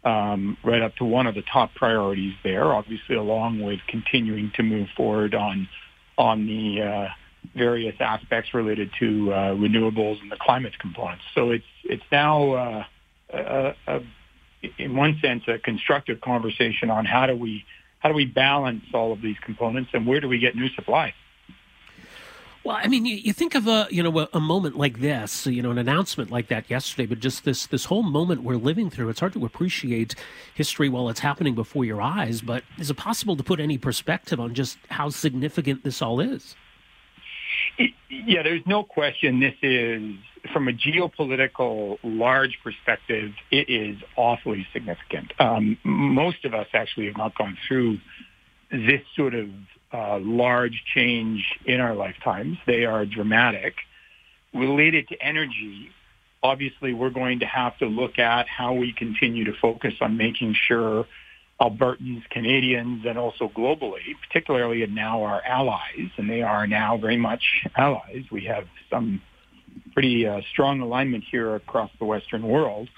um, 0.04 0.56
right 0.62 0.82
up 0.82 0.96
to 0.96 1.04
one 1.04 1.26
of 1.26 1.34
the 1.34 1.42
top 1.42 1.74
priorities 1.74 2.34
there, 2.42 2.72
obviously 2.72 3.16
along 3.16 3.62
with 3.62 3.80
continuing 3.88 4.52
to 4.56 4.62
move 4.62 4.88
forward 4.96 5.34
on 5.34 5.68
on 6.16 6.46
the 6.46 6.82
uh, 6.82 7.08
various 7.54 7.96
aspects 8.00 8.54
related 8.54 8.90
to 8.98 9.32
uh, 9.32 9.36
renewables 9.54 10.20
and 10.20 10.30
the 10.30 10.36
climate 10.36 10.78
components. 10.78 11.24
So 11.34 11.50
it's 11.50 11.64
it's 11.84 12.04
now 12.12 12.52
uh, 12.52 12.84
a, 13.30 13.74
a, 13.86 14.00
in 14.78 14.96
one 14.96 15.18
sense 15.20 15.44
a 15.48 15.58
constructive 15.58 16.20
conversation 16.20 16.90
on 16.90 17.04
how 17.04 17.26
do 17.26 17.36
we 17.36 17.64
how 17.98 18.10
do 18.10 18.14
we 18.14 18.26
balance 18.26 18.84
all 18.92 19.12
of 19.12 19.22
these 19.22 19.36
components 19.44 19.90
and 19.94 20.06
where 20.06 20.20
do 20.20 20.28
we 20.28 20.38
get 20.38 20.54
new 20.54 20.68
supply. 20.70 21.14
Well, 22.64 22.78
I 22.80 22.88
mean, 22.88 23.04
you, 23.04 23.16
you, 23.16 23.34
think 23.34 23.54
of 23.54 23.66
a 23.66 23.86
you 23.90 24.02
know 24.02 24.20
a, 24.20 24.28
a, 24.32 24.40
moment 24.40 24.76
like 24.76 25.00
this, 25.00 25.46
you 25.46 25.60
know, 25.60 25.70
an 25.70 25.76
announcement 25.76 26.30
like 26.30 26.48
that 26.48 26.70
yesterday, 26.70 27.04
but 27.04 27.20
just 27.20 27.44
this 27.44 27.66
this 27.66 27.84
whole 27.84 28.02
moment 28.02 28.42
we're 28.42 28.56
living 28.56 28.88
through. 28.88 29.10
It's 29.10 29.20
hard 29.20 29.34
to 29.34 29.44
appreciate 29.44 30.14
history 30.54 30.88
while 30.88 31.10
it's 31.10 31.20
happening 31.20 31.54
before 31.54 31.84
your 31.84 32.00
eyes. 32.00 32.40
But 32.40 32.64
is 32.78 32.90
it 32.90 32.96
possible 32.96 33.36
to 33.36 33.42
put 33.42 33.60
any 33.60 33.76
perspective 33.76 34.40
on 34.40 34.54
just 34.54 34.78
how 34.88 35.10
significant 35.10 35.84
this 35.84 36.00
all 36.00 36.20
is? 36.20 36.56
It, 37.76 37.90
yeah, 38.08 38.42
there's 38.42 38.66
no 38.66 38.82
question. 38.82 39.40
This 39.40 39.56
is 39.60 40.14
from 40.50 40.66
a 40.68 40.72
geopolitical 40.72 41.98
large 42.02 42.58
perspective, 42.62 43.32
it 43.50 43.68
is 43.68 43.98
awfully 44.16 44.66
significant. 44.72 45.32
Um, 45.38 45.76
most 45.84 46.46
of 46.46 46.54
us 46.54 46.68
actually 46.72 47.06
have 47.06 47.16
not 47.16 47.36
gone 47.36 47.58
through 47.68 47.98
this 48.70 49.02
sort 49.16 49.34
of 49.34 49.48
uh, 49.94 50.18
large 50.20 50.82
change 50.92 51.44
in 51.64 51.80
our 51.80 51.94
lifetimes. 51.94 52.58
They 52.66 52.84
are 52.84 53.06
dramatic. 53.06 53.74
Related 54.52 55.08
to 55.08 55.22
energy, 55.22 55.90
obviously 56.42 56.92
we're 56.92 57.10
going 57.10 57.40
to 57.40 57.46
have 57.46 57.78
to 57.78 57.86
look 57.86 58.18
at 58.18 58.48
how 58.48 58.74
we 58.74 58.92
continue 58.92 59.44
to 59.44 59.52
focus 59.60 59.94
on 60.00 60.16
making 60.16 60.54
sure 60.66 61.06
Albertans, 61.60 62.28
Canadians, 62.30 63.04
and 63.06 63.16
also 63.16 63.48
globally, 63.48 64.16
particularly 64.26 64.84
now 64.86 65.22
our 65.22 65.40
allies, 65.44 66.10
and 66.16 66.28
they 66.28 66.42
are 66.42 66.66
now 66.66 66.96
very 66.96 67.16
much 67.16 67.64
allies. 67.76 68.24
We 68.32 68.44
have 68.46 68.66
some 68.90 69.22
pretty 69.92 70.26
uh, 70.26 70.40
strong 70.50 70.80
alignment 70.80 71.24
here 71.30 71.54
across 71.54 71.90
the 72.00 72.04
Western 72.04 72.42
world 72.42 72.88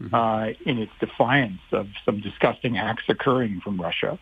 mm-hmm. 0.00 0.14
uh, 0.14 0.46
in 0.64 0.78
its 0.78 0.92
defiance 1.00 1.60
of 1.72 1.88
some 2.04 2.20
disgusting 2.20 2.78
acts 2.78 3.04
occurring 3.08 3.60
from 3.62 3.80
Russia. 3.80 4.18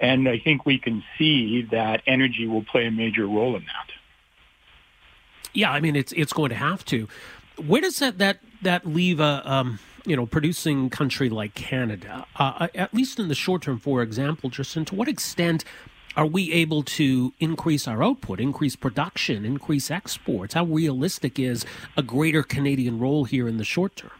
And 0.00 0.28
I 0.28 0.38
think 0.38 0.64
we 0.64 0.78
can 0.78 1.04
see 1.18 1.62
that 1.70 2.02
energy 2.06 2.46
will 2.46 2.64
play 2.64 2.86
a 2.86 2.90
major 2.90 3.26
role 3.26 3.54
in 3.56 3.64
that. 3.64 3.90
Yeah, 5.52 5.70
I 5.70 5.80
mean 5.80 5.96
it's 5.96 6.12
it's 6.12 6.32
going 6.32 6.50
to 6.50 6.56
have 6.56 6.84
to. 6.86 7.08
Where 7.56 7.80
does 7.80 7.98
that 7.98 8.18
that 8.18 8.38
that 8.62 8.86
leave 8.86 9.20
a 9.20 9.42
um, 9.44 9.78
you 10.06 10.16
know 10.16 10.26
producing 10.26 10.90
country 10.90 11.28
like 11.28 11.54
Canada? 11.54 12.26
Uh, 12.36 12.52
uh 12.60 12.68
at 12.74 12.94
least 12.94 13.18
in 13.18 13.28
the 13.28 13.34
short 13.34 13.62
term, 13.62 13.78
for 13.78 14.02
example, 14.02 14.48
Justin, 14.48 14.84
to 14.86 14.94
what 14.94 15.08
extent 15.08 15.64
are 16.16 16.26
we 16.26 16.52
able 16.52 16.82
to 16.82 17.32
increase 17.38 17.86
our 17.86 18.02
output, 18.02 18.40
increase 18.40 18.76
production, 18.76 19.44
increase 19.44 19.90
exports? 19.90 20.54
How 20.54 20.64
realistic 20.64 21.38
is 21.38 21.64
a 21.96 22.02
greater 22.02 22.42
Canadian 22.42 22.98
role 22.98 23.24
here 23.24 23.46
in 23.46 23.58
the 23.58 23.64
short 23.64 23.96
term? 23.96 24.10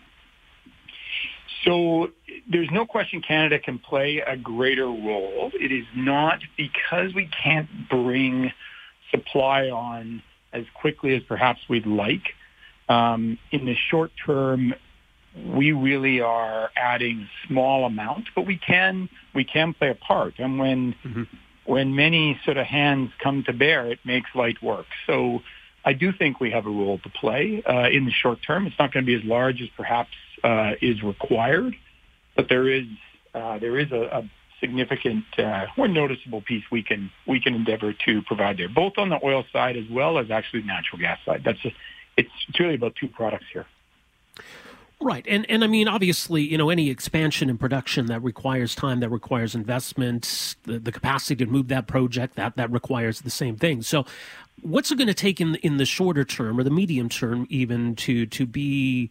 So 1.65 2.09
there's 2.51 2.71
no 2.71 2.87
question 2.87 3.23
Canada 3.23 3.59
can 3.59 3.79
play 3.79 4.23
a 4.27 4.37
greater 4.37 4.87
role. 4.87 5.51
It 5.55 5.73
is 5.73 5.85
not 5.95 6.41
because 6.57 7.15
we 7.15 7.29
can't 7.43 7.69
bring 7.89 8.53
supply 9.11 9.69
on 9.69 10.23
as 10.53 10.65
quickly 10.75 11.15
as 11.15 11.23
perhaps 11.25 11.61
we'd 11.69 11.87
like. 11.87 12.35
Um, 12.89 13.39
in 13.53 13.67
the 13.67 13.77
short 13.91 14.11
term, 14.25 14.75
we 15.55 15.73
really 15.73 16.21
are 16.21 16.71
adding 16.77 17.29
small 17.47 17.85
amounts, 17.85 18.29
but 18.35 18.47
we 18.47 18.57
can 18.57 19.09
we 19.35 19.45
can 19.45 19.75
play 19.75 19.91
a 19.91 19.95
part. 19.95 20.35
And 20.39 20.59
when 20.59 20.95
mm-hmm. 21.05 21.23
when 21.67 21.95
many 21.95 22.41
sort 22.45 22.57
of 22.57 22.67
hands 22.67 23.11
come 23.23 23.45
to 23.45 23.53
bear, 23.53 23.87
it 23.87 24.01
makes 24.05 24.31
light 24.35 24.61
work. 24.63 24.87
So 25.07 25.41
I 25.85 25.93
do 25.93 26.13
think 26.13 26.41
we 26.41 26.51
have 26.51 26.67
a 26.67 26.71
role 26.71 26.99
to 26.99 27.09
play 27.11 27.63
uh, 27.65 27.89
in 27.91 28.07
the 28.07 28.13
short 28.13 28.41
term. 28.45 28.67
It's 28.67 28.79
not 28.79 28.93
going 28.93 29.05
to 29.05 29.07
be 29.07 29.15
as 29.15 29.25
large 29.25 29.63
as 29.63 29.69
perhaps 29.77 30.11
uh, 30.43 30.73
is 30.81 31.03
required, 31.03 31.75
but 32.37 32.49
there 32.49 32.69
is 32.69 32.87
uh, 33.35 33.59
there 33.59 33.79
is 33.79 33.93
a, 33.93 34.03
a 34.03 34.31
significant 34.61 35.25
uh, 35.39 35.67
or 35.77 35.89
noticeable 35.89 36.43
piece 36.43 36.65
we 36.71 36.83
can 36.83 37.11
we 37.27 37.41
can 37.41 37.55
endeavor 37.55 37.93
to 37.93 38.23
provide 38.23 38.59
there, 38.59 38.69
both 38.69 38.95
on 38.99 39.09
the 39.09 39.19
oil 39.25 39.45
side 39.53 39.77
as 39.77 39.89
well 39.91 40.19
as 40.19 40.31
actually 40.31 40.61
the 40.61 40.67
natural 40.67 41.01
gas 41.01 41.19
side. 41.25 41.43
That's 41.45 41.65
a, 41.65 41.73
it's, 42.17 42.31
it's 42.49 42.61
really 42.61 42.75
about 42.75 42.95
two 42.97 43.09
products 43.09 43.47
here. 43.53 43.67
Right, 45.03 45.25
and 45.27 45.49
and 45.49 45.65
I 45.65 45.67
mean, 45.67 45.89
obviously, 45.89 46.43
you 46.43 46.59
know, 46.59 46.69
any 46.69 46.91
expansion 46.91 47.49
in 47.49 47.57
production 47.57 48.07
that 48.07 48.23
requires 48.23 48.75
time, 48.75 49.01
that 49.01 49.09
requires 49.09 49.55
investment, 49.55 50.57
the, 50.65 50.79
the 50.79 50.93
capacity 50.93 51.43
to 51.43 51.51
move 51.51 51.69
that 51.69 51.87
project, 51.87 52.37
that 52.37 52.57
that 52.57 52.71
requires 52.71 53.23
the 53.23 53.31
same 53.31 53.57
thing. 53.57 53.81
So, 53.81 54.05
what's 54.61 54.91
it 54.91 54.97
going 54.97 55.09
to 55.09 55.15
take 55.15 55.41
in 55.41 55.55
in 55.57 55.79
the 55.79 55.87
shorter 55.87 56.23
term 56.23 56.61
or 56.61 56.65
the 56.65 56.71
medium 56.71 57.09
term, 57.09 57.47
even 57.49 57.97
to 57.97 58.27
to 58.27 58.45
be 58.45 59.11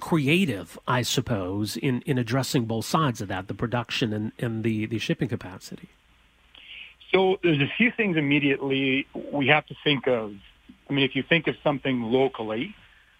creative, 0.00 0.78
I 0.86 1.02
suppose, 1.02 1.76
in, 1.76 2.02
in 2.02 2.18
addressing 2.18 2.64
both 2.64 2.84
sides 2.84 3.20
of 3.20 3.28
that, 3.28 3.48
the 3.48 3.54
production 3.54 4.12
and, 4.12 4.32
and 4.38 4.64
the, 4.64 4.86
the 4.86 4.98
shipping 4.98 5.28
capacity? 5.28 5.88
So 7.12 7.38
there's 7.42 7.60
a 7.60 7.72
few 7.76 7.92
things 7.96 8.16
immediately 8.16 9.06
we 9.32 9.48
have 9.48 9.66
to 9.66 9.74
think 9.84 10.06
of. 10.06 10.34
I 10.88 10.92
mean, 10.92 11.04
if 11.04 11.16
you 11.16 11.22
think 11.22 11.46
of 11.46 11.56
something 11.62 12.02
locally, 12.02 12.74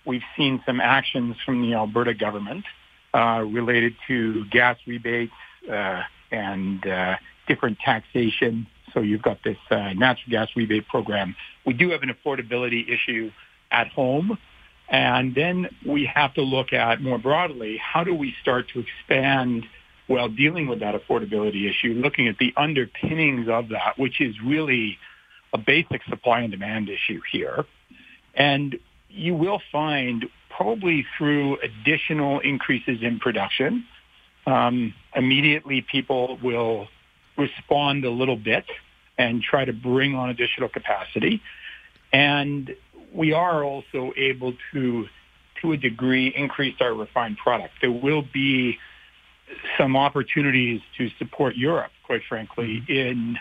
we've 0.05 0.23
seen 0.37 0.63
some 0.67 0.81
actions 0.81 1.37
from 1.45 1.63
the 1.63 1.75
Alberta 1.75 2.15
government 2.15 2.65
uh, 3.15 3.45
related 3.47 3.95
to 4.09 4.45
gas 4.47 4.77
rebates 4.87 5.33
uh, 5.71 6.03
and 6.31 6.87
uh, 6.87 7.17
different 7.49 7.79
taxation. 7.79 8.67
So 8.93 9.01
you've 9.01 9.23
got 9.23 9.43
this 9.43 9.59
uh, 9.71 9.93
natural 9.95 10.31
gas 10.31 10.49
rebate 10.57 10.89
program. 10.89 11.37
We 11.65 11.73
do 11.73 11.91
have 11.91 12.03
an 12.03 12.11
affordability 12.11 12.89
issue 12.89 13.31
at 13.71 13.89
home 13.89 14.39
and 14.89 15.35
then 15.35 15.69
we 15.85 16.07
have 16.07 16.35
to 16.35 16.43
look 16.43 16.73
at 16.73 17.01
more 17.03 17.19
broadly, 17.19 17.77
how 17.79 18.05
do 18.05 18.15
we 18.15 18.35
start 18.41 18.69
to 18.71 18.81
expand 18.81 19.67
while 20.07 20.29
dealing 20.29 20.69
with 20.69 20.81
that 20.81 20.95
affordability 20.95 21.69
issue, 21.69 21.95
looking 21.95 22.29
at 22.29 22.39
the 22.39 22.53
underpinnings 22.57 23.49
of 23.49 23.71
that, 23.71 23.99
which 23.99 24.21
is 24.21 24.37
really 24.41 24.99
a 25.53 25.59
basic 25.59 26.03
supply 26.05 26.41
and 26.41 26.53
demand 26.53 26.89
issue 26.89 27.21
here. 27.33 27.65
And 28.35 28.79
you 29.09 29.35
will 29.35 29.61
find 29.73 30.27
probably 30.51 31.07
through 31.19 31.59
additional 31.61 32.41
increases 32.41 33.03
in 33.03 33.19
production, 33.19 33.85
um, 34.47 34.95
immediately 35.15 35.81
people 35.83 36.39
will 36.43 36.89
respond 37.37 38.05
a 38.05 38.11
little 38.11 38.37
bit 38.37 38.65
and 39.19 39.43
try 39.43 39.65
to 39.65 39.73
bring 39.73 40.15
on 40.15 40.31
additional 40.31 40.69
capacity. 40.69 41.43
And 42.13 42.75
we 43.13 43.33
are 43.33 43.65
also 43.65 44.13
able 44.17 44.55
to, 44.73 45.07
to 45.63 45.73
a 45.73 45.77
degree, 45.77 46.29
increase 46.29 46.77
our 46.81 46.95
refined 46.95 47.39
product. 47.39 47.75
There 47.81 47.93
will 47.93 48.23
be 48.23 48.79
some 49.79 49.97
opportunities 49.97 50.81
to 50.99 51.09
support 51.19 51.57
Europe, 51.57 51.93
quite 52.05 52.23
frankly, 52.29 52.83
mm-hmm. 52.89 52.93
in 52.93 53.39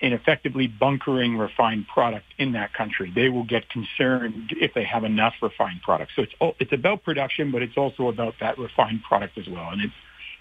in 0.00 0.12
effectively 0.12 0.66
bunkering 0.66 1.38
refined 1.38 1.86
product 1.86 2.26
in 2.36 2.52
that 2.52 2.74
country. 2.74 3.12
They 3.14 3.28
will 3.28 3.44
get 3.44 3.68
concerned 3.68 4.52
if 4.60 4.74
they 4.74 4.82
have 4.82 5.04
enough 5.04 5.34
refined 5.40 5.80
product. 5.82 6.10
So 6.16 6.22
it's 6.22 6.32
all, 6.40 6.56
it's 6.58 6.72
about 6.72 7.04
production, 7.04 7.52
but 7.52 7.62
it's 7.62 7.76
also 7.76 8.08
about 8.08 8.34
that 8.40 8.58
refined 8.58 9.04
product 9.04 9.38
as 9.38 9.46
well. 9.48 9.68
And 9.70 9.80
it's 9.80 9.94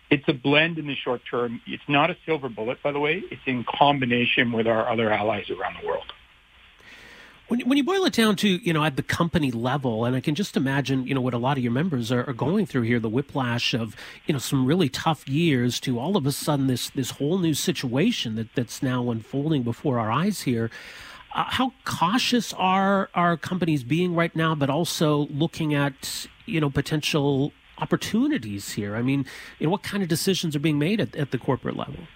it's 0.09 0.27
a 0.27 0.33
blend 0.33 0.77
in 0.77 0.87
the 0.87 0.95
short 0.95 1.21
term. 1.29 1.61
It's 1.65 1.83
not 1.87 2.09
a 2.09 2.17
silver 2.25 2.49
bullet, 2.49 2.83
by 2.83 2.91
the 2.91 2.99
way. 2.99 3.23
It's 3.31 3.41
in 3.45 3.63
combination 3.63 4.51
with 4.51 4.67
our 4.67 4.89
other 4.89 5.09
allies 5.09 5.49
around 5.49 5.77
the 5.81 5.87
world. 5.87 6.11
When, 7.51 7.59
when 7.67 7.77
you 7.77 7.83
boil 7.83 8.05
it 8.05 8.13
down 8.13 8.37
to, 8.37 8.47
you 8.47 8.71
know, 8.71 8.81
at 8.81 8.95
the 8.95 9.03
company 9.03 9.51
level, 9.51 10.05
and 10.05 10.15
I 10.15 10.21
can 10.21 10.35
just 10.35 10.55
imagine, 10.55 11.05
you 11.05 11.13
know, 11.13 11.19
what 11.19 11.33
a 11.33 11.37
lot 11.37 11.57
of 11.57 11.63
your 11.63 11.73
members 11.73 12.09
are, 12.09 12.23
are 12.25 12.33
going 12.33 12.65
through 12.65 12.83
here, 12.83 12.97
the 12.97 13.09
whiplash 13.09 13.73
of, 13.73 13.93
you 14.25 14.31
know, 14.31 14.39
some 14.39 14.65
really 14.65 14.87
tough 14.87 15.27
years 15.27 15.77
to 15.81 15.99
all 15.99 16.15
of 16.15 16.25
a 16.25 16.31
sudden 16.31 16.67
this, 16.67 16.89
this 16.91 17.11
whole 17.11 17.39
new 17.39 17.53
situation 17.53 18.35
that, 18.35 18.55
that's 18.55 18.81
now 18.81 19.11
unfolding 19.11 19.63
before 19.63 19.99
our 19.99 20.09
eyes 20.09 20.43
here. 20.43 20.71
Uh, 21.35 21.43
how 21.49 21.73
cautious 21.83 22.53
are 22.53 23.09
our 23.15 23.35
companies 23.35 23.83
being 23.83 24.15
right 24.15 24.33
now, 24.33 24.55
but 24.55 24.69
also 24.69 25.27
looking 25.27 25.73
at, 25.73 26.27
you 26.45 26.61
know, 26.61 26.69
potential 26.69 27.51
opportunities 27.79 28.71
here? 28.71 28.95
I 28.95 29.01
mean, 29.01 29.25
you 29.59 29.67
know, 29.67 29.71
what 29.71 29.83
kind 29.83 30.01
of 30.01 30.07
decisions 30.07 30.55
are 30.55 30.59
being 30.59 30.79
made 30.79 31.01
at, 31.01 31.17
at 31.17 31.31
the 31.31 31.37
corporate 31.37 31.75
level? 31.75 32.07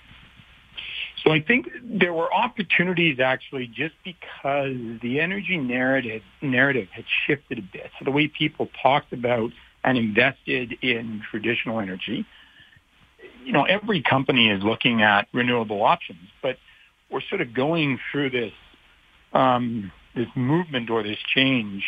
So 1.26 1.34
I 1.34 1.42
think 1.42 1.70
there 1.84 2.14
were 2.14 2.32
opportunities 2.32 3.20
actually 3.20 3.66
just 3.66 3.96
because 4.04 4.76
the 5.02 5.20
energy 5.20 5.58
narrative 5.58 6.22
narrative 6.42 6.88
had 6.92 7.06
shifted 7.26 7.58
a 7.58 7.62
bit. 7.64 7.90
So 7.98 8.06
the 8.06 8.12
way 8.12 8.28
people 8.28 8.70
talked 8.82 9.12
about 9.12 9.52
and 9.84 9.98
invested 9.98 10.78
in 10.84 11.24
traditional 11.30 11.80
energy, 11.80 12.26
you 13.44 13.54
know, 13.54 13.64
every 13.64 14.04
company 14.04 14.50
is 14.50 14.64
looking 14.64 15.02
at 15.02 15.28
renewable 15.34 15.82
options, 15.84 16.30
but 16.44 16.58
we're 17.10 17.22
sort 17.22 17.42
of 17.42 17.54
going 17.54 18.00
through 18.12 18.30
this 18.30 18.54
um, 19.34 19.92
this 20.16 20.28
movement 20.36 20.90
or 20.90 21.02
this 21.02 21.20
change 21.34 21.84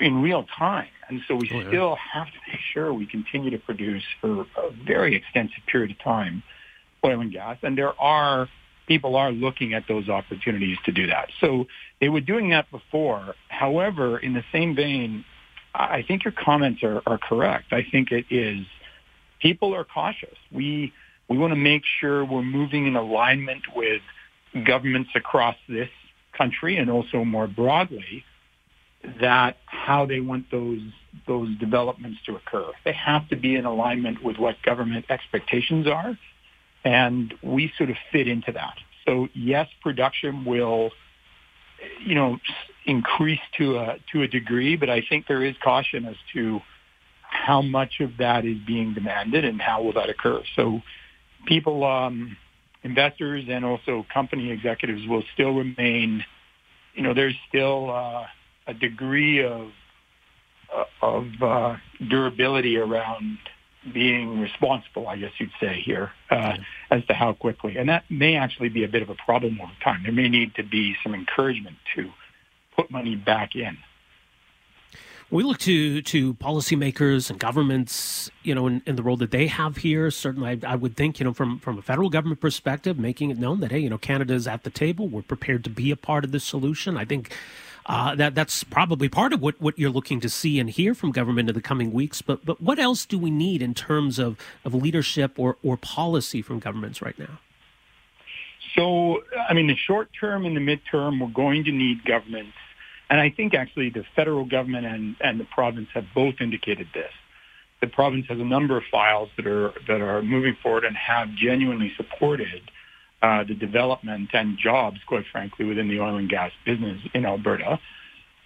in 0.00 0.22
real 0.22 0.44
time, 0.44 0.88
and 1.08 1.20
so 1.28 1.34
we 1.34 1.50
oh, 1.52 1.58
yeah. 1.58 1.68
still 1.68 1.96
have 1.96 2.26
to 2.26 2.38
make 2.48 2.60
sure 2.72 2.92
we 2.94 3.04
continue 3.04 3.50
to 3.50 3.58
produce 3.58 4.04
for 4.20 4.46
a 4.56 4.70
very 4.86 5.14
extensive 5.14 5.62
period 5.66 5.90
of 5.90 5.98
time 5.98 6.42
oil 7.04 7.20
and 7.20 7.32
gas, 7.32 7.58
and 7.62 7.76
there 7.76 7.98
are 8.00 8.48
people 8.86 9.16
are 9.16 9.30
looking 9.30 9.74
at 9.74 9.84
those 9.86 10.08
opportunities 10.08 10.78
to 10.86 10.92
do 10.92 11.06
that. 11.06 11.28
So 11.40 11.66
they 12.00 12.08
were 12.08 12.22
doing 12.22 12.50
that 12.50 12.70
before. 12.70 13.34
However, 13.48 14.18
in 14.18 14.32
the 14.32 14.42
same 14.50 14.74
vein, 14.74 15.24
I 15.74 16.02
think 16.02 16.24
your 16.24 16.32
comments 16.32 16.82
are, 16.82 17.02
are 17.06 17.18
correct. 17.18 17.72
I 17.72 17.86
think 17.90 18.10
it 18.10 18.24
is 18.30 18.66
people 19.40 19.74
are 19.74 19.84
cautious. 19.84 20.36
We 20.50 20.92
we 21.28 21.36
want 21.36 21.52
to 21.52 21.56
make 21.56 21.82
sure 22.00 22.24
we're 22.24 22.42
moving 22.42 22.86
in 22.86 22.96
alignment 22.96 23.62
with 23.76 24.00
governments 24.64 25.10
across 25.14 25.56
this 25.68 25.90
country 26.32 26.78
and 26.78 26.90
also 26.90 27.24
more 27.24 27.46
broadly 27.46 28.24
that 29.20 29.58
how 29.66 30.06
they 30.06 30.20
want 30.20 30.50
those 30.50 30.80
those 31.26 31.48
developments 31.58 32.18
to 32.26 32.36
occur. 32.36 32.72
They 32.84 32.92
have 32.92 33.28
to 33.28 33.36
be 33.36 33.54
in 33.54 33.64
alignment 33.64 34.22
with 34.24 34.38
what 34.38 34.60
government 34.62 35.06
expectations 35.10 35.86
are 35.86 36.18
and 36.84 37.34
we 37.42 37.72
sort 37.76 37.90
of 37.90 37.96
fit 38.12 38.28
into 38.28 38.52
that. 38.52 38.74
So 39.06 39.28
yes, 39.34 39.68
production 39.82 40.44
will, 40.44 40.90
you 42.04 42.14
know, 42.14 42.38
increase 42.86 43.40
to 43.58 43.78
a 43.78 43.98
to 44.12 44.22
a 44.22 44.28
degree, 44.28 44.76
but 44.76 44.90
I 44.90 45.02
think 45.08 45.26
there 45.26 45.44
is 45.44 45.54
caution 45.62 46.04
as 46.06 46.16
to 46.34 46.60
how 47.22 47.62
much 47.62 48.00
of 48.00 48.16
that 48.18 48.44
is 48.44 48.56
being 48.66 48.94
demanded 48.94 49.44
and 49.44 49.60
how 49.60 49.82
will 49.82 49.92
that 49.94 50.08
occur. 50.08 50.42
So 50.56 50.80
people, 51.46 51.84
um, 51.84 52.36
investors, 52.82 53.44
and 53.48 53.64
also 53.64 54.06
company 54.12 54.50
executives 54.50 55.06
will 55.06 55.24
still 55.34 55.54
remain. 55.54 56.24
You 56.94 57.02
know, 57.02 57.14
there's 57.14 57.36
still 57.48 57.90
uh, 57.90 58.24
a 58.66 58.74
degree 58.74 59.44
of 59.44 59.70
uh, 60.74 60.84
of 61.02 61.26
uh, 61.42 61.76
durability 62.08 62.76
around 62.76 63.38
being 63.92 64.40
responsible, 64.40 65.08
I 65.08 65.16
guess 65.16 65.32
you'd 65.38 65.50
say 65.60 65.80
here, 65.84 66.12
uh, 66.30 66.56
as 66.90 67.04
to 67.06 67.14
how 67.14 67.32
quickly. 67.32 67.76
And 67.76 67.88
that 67.88 68.04
may 68.10 68.36
actually 68.36 68.68
be 68.68 68.84
a 68.84 68.88
bit 68.88 69.02
of 69.02 69.08
a 69.08 69.14
problem 69.14 69.60
over 69.60 69.72
time. 69.82 70.02
There 70.02 70.12
may 70.12 70.28
need 70.28 70.54
to 70.56 70.62
be 70.62 70.96
some 71.02 71.14
encouragement 71.14 71.76
to 71.94 72.10
put 72.76 72.90
money 72.90 73.14
back 73.14 73.54
in. 73.54 73.78
We 75.30 75.42
look 75.42 75.58
to 75.58 76.00
to 76.00 76.34
policymakers 76.34 77.28
and 77.28 77.38
governments, 77.38 78.30
you 78.42 78.54
know, 78.54 78.66
in, 78.66 78.80
in 78.86 78.96
the 78.96 79.02
role 79.02 79.18
that 79.18 79.30
they 79.30 79.46
have 79.46 79.76
here. 79.76 80.10
Certainly, 80.10 80.60
I, 80.64 80.72
I, 80.72 80.74
would 80.74 80.96
think, 80.96 81.20
you 81.20 81.24
know, 81.24 81.34
from 81.34 81.58
from 81.58 81.76
a 81.76 81.82
federal 81.82 82.08
government 82.08 82.40
perspective, 82.40 82.98
making 82.98 83.30
it 83.30 83.36
known 83.36 83.60
that 83.60 83.70
hey, 83.70 83.78
you 83.78 83.90
know, 83.90 83.98
Canada 83.98 84.32
is 84.32 84.46
at 84.46 84.62
the 84.62 84.70
table. 84.70 85.06
We're 85.06 85.20
prepared 85.20 85.64
to 85.64 85.70
be 85.70 85.90
a 85.90 85.96
part 85.96 86.24
of 86.24 86.32
the 86.32 86.40
solution. 86.40 86.96
I 86.96 87.04
think 87.04 87.36
uh, 87.88 88.14
that 88.14 88.34
that's 88.34 88.64
probably 88.64 89.08
part 89.08 89.32
of 89.32 89.40
what, 89.40 89.60
what 89.60 89.78
you're 89.78 89.90
looking 89.90 90.20
to 90.20 90.28
see 90.28 90.60
and 90.60 90.68
hear 90.68 90.94
from 90.94 91.10
government 91.10 91.48
in 91.48 91.54
the 91.54 91.62
coming 91.62 91.90
weeks. 91.90 92.20
But 92.20 92.44
but 92.44 92.60
what 92.60 92.78
else 92.78 93.06
do 93.06 93.18
we 93.18 93.30
need 93.30 93.62
in 93.62 93.72
terms 93.74 94.18
of, 94.18 94.38
of 94.64 94.74
leadership 94.74 95.38
or, 95.38 95.56
or 95.62 95.76
policy 95.78 96.42
from 96.42 96.58
governments 96.58 97.00
right 97.00 97.18
now? 97.18 97.38
So, 98.76 99.22
I 99.48 99.54
mean, 99.54 99.66
the 99.66 99.74
short 99.74 100.10
term 100.20 100.44
and 100.44 100.54
the 100.54 100.60
midterm, 100.60 101.20
we're 101.20 101.32
going 101.32 101.64
to 101.64 101.72
need 101.72 102.04
governments. 102.04 102.52
And 103.10 103.18
I 103.18 103.30
think 103.30 103.54
actually 103.54 103.88
the 103.88 104.04
federal 104.14 104.44
government 104.44 104.86
and, 104.86 105.16
and 105.20 105.40
the 105.40 105.44
province 105.44 105.88
have 105.94 106.04
both 106.14 106.34
indicated 106.40 106.88
this. 106.92 107.10
The 107.80 107.86
province 107.86 108.26
has 108.28 108.38
a 108.38 108.44
number 108.44 108.76
of 108.76 108.82
files 108.90 109.30
that 109.36 109.46
are 109.46 109.72
that 109.86 110.02
are 110.02 110.20
moving 110.20 110.56
forward 110.62 110.84
and 110.84 110.96
have 110.96 111.28
genuinely 111.34 111.92
supported 111.96 112.70
uh, 113.22 113.44
the 113.44 113.54
development 113.54 114.30
and 114.32 114.58
jobs, 114.58 114.98
quite 115.06 115.24
frankly, 115.32 115.64
within 115.64 115.88
the 115.88 116.00
oil 116.00 116.16
and 116.16 116.28
gas 116.28 116.52
business 116.64 117.00
in 117.14 117.26
Alberta 117.26 117.78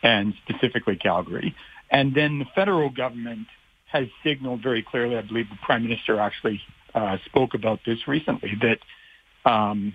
and 0.03 0.35
specifically 0.49 0.97
Calgary. 0.97 1.55
And 1.91 2.15
then 2.15 2.39
the 2.39 2.47
federal 2.55 2.91
government 2.91 3.47
has 3.87 4.09
signaled 4.25 4.63
very 4.63 4.83
clearly, 4.83 5.17
I 5.17 5.23
believe 5.23 5.49
the 5.51 5.59
Prime 5.63 5.83
Minister 5.83 6.19
actually 6.19 6.61
uh, 6.95 7.19
spoke 7.27 7.55
about 7.55 7.81
this 7.85 8.09
recently, 8.09 8.53
that 8.63 9.51
um, 9.51 9.95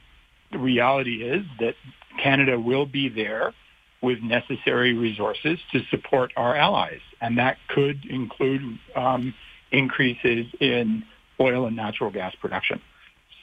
the 0.52 0.60
reality 0.60 1.24
is 1.24 1.46
that 1.60 1.76
Canada 2.22 2.60
will 2.60 2.86
be 2.86 3.10
there 3.10 3.54
with 4.02 4.22
necessary 4.22 4.94
resources 4.94 5.58
to 5.72 5.82
support 5.90 6.32
our 6.38 6.56
allies. 6.56 7.00
And 7.20 7.40
that 7.40 7.58
could 7.68 8.06
include 8.06 8.78
um, 8.96 9.34
increases 9.72 10.46
in 10.60 11.04
oil 11.40 11.66
and 11.66 11.76
natural 11.76 12.12
gas 12.12 12.36
production. 12.40 12.80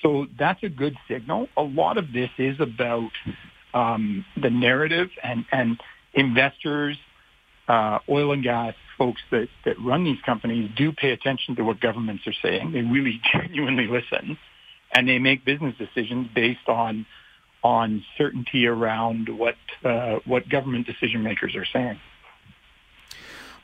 So 0.04 0.26
that's 0.38 0.62
a 0.62 0.68
good 0.68 0.96
signal. 1.08 1.48
A 1.56 1.62
lot 1.62 1.96
of 1.96 2.12
this 2.12 2.30
is 2.38 2.60
about 2.60 3.10
um, 3.72 4.24
the 4.40 4.50
narrative 4.50 5.08
and, 5.22 5.46
and 5.50 5.80
investors, 6.12 6.98
uh, 7.68 8.00
oil 8.08 8.32
and 8.32 8.42
gas 8.42 8.74
folks 8.98 9.22
that, 9.30 9.48
that 9.64 9.80
run 9.80 10.04
these 10.04 10.20
companies 10.24 10.70
do 10.76 10.92
pay 10.92 11.10
attention 11.10 11.56
to 11.56 11.62
what 11.62 11.80
governments 11.80 12.26
are 12.26 12.34
saying. 12.42 12.72
They 12.72 12.82
really 12.82 13.20
genuinely 13.32 13.86
listen 13.86 14.36
and 14.94 15.08
they 15.08 15.18
make 15.18 15.44
business 15.44 15.74
decisions 15.76 16.28
based 16.34 16.68
on 16.68 17.06
on 17.62 18.04
certainty 18.18 18.66
around 18.66 19.28
what 19.28 19.56
uh, 19.84 20.18
what 20.26 20.48
government 20.48 20.86
decision 20.86 21.22
makers 21.22 21.56
are 21.56 21.64
saying. 21.64 21.98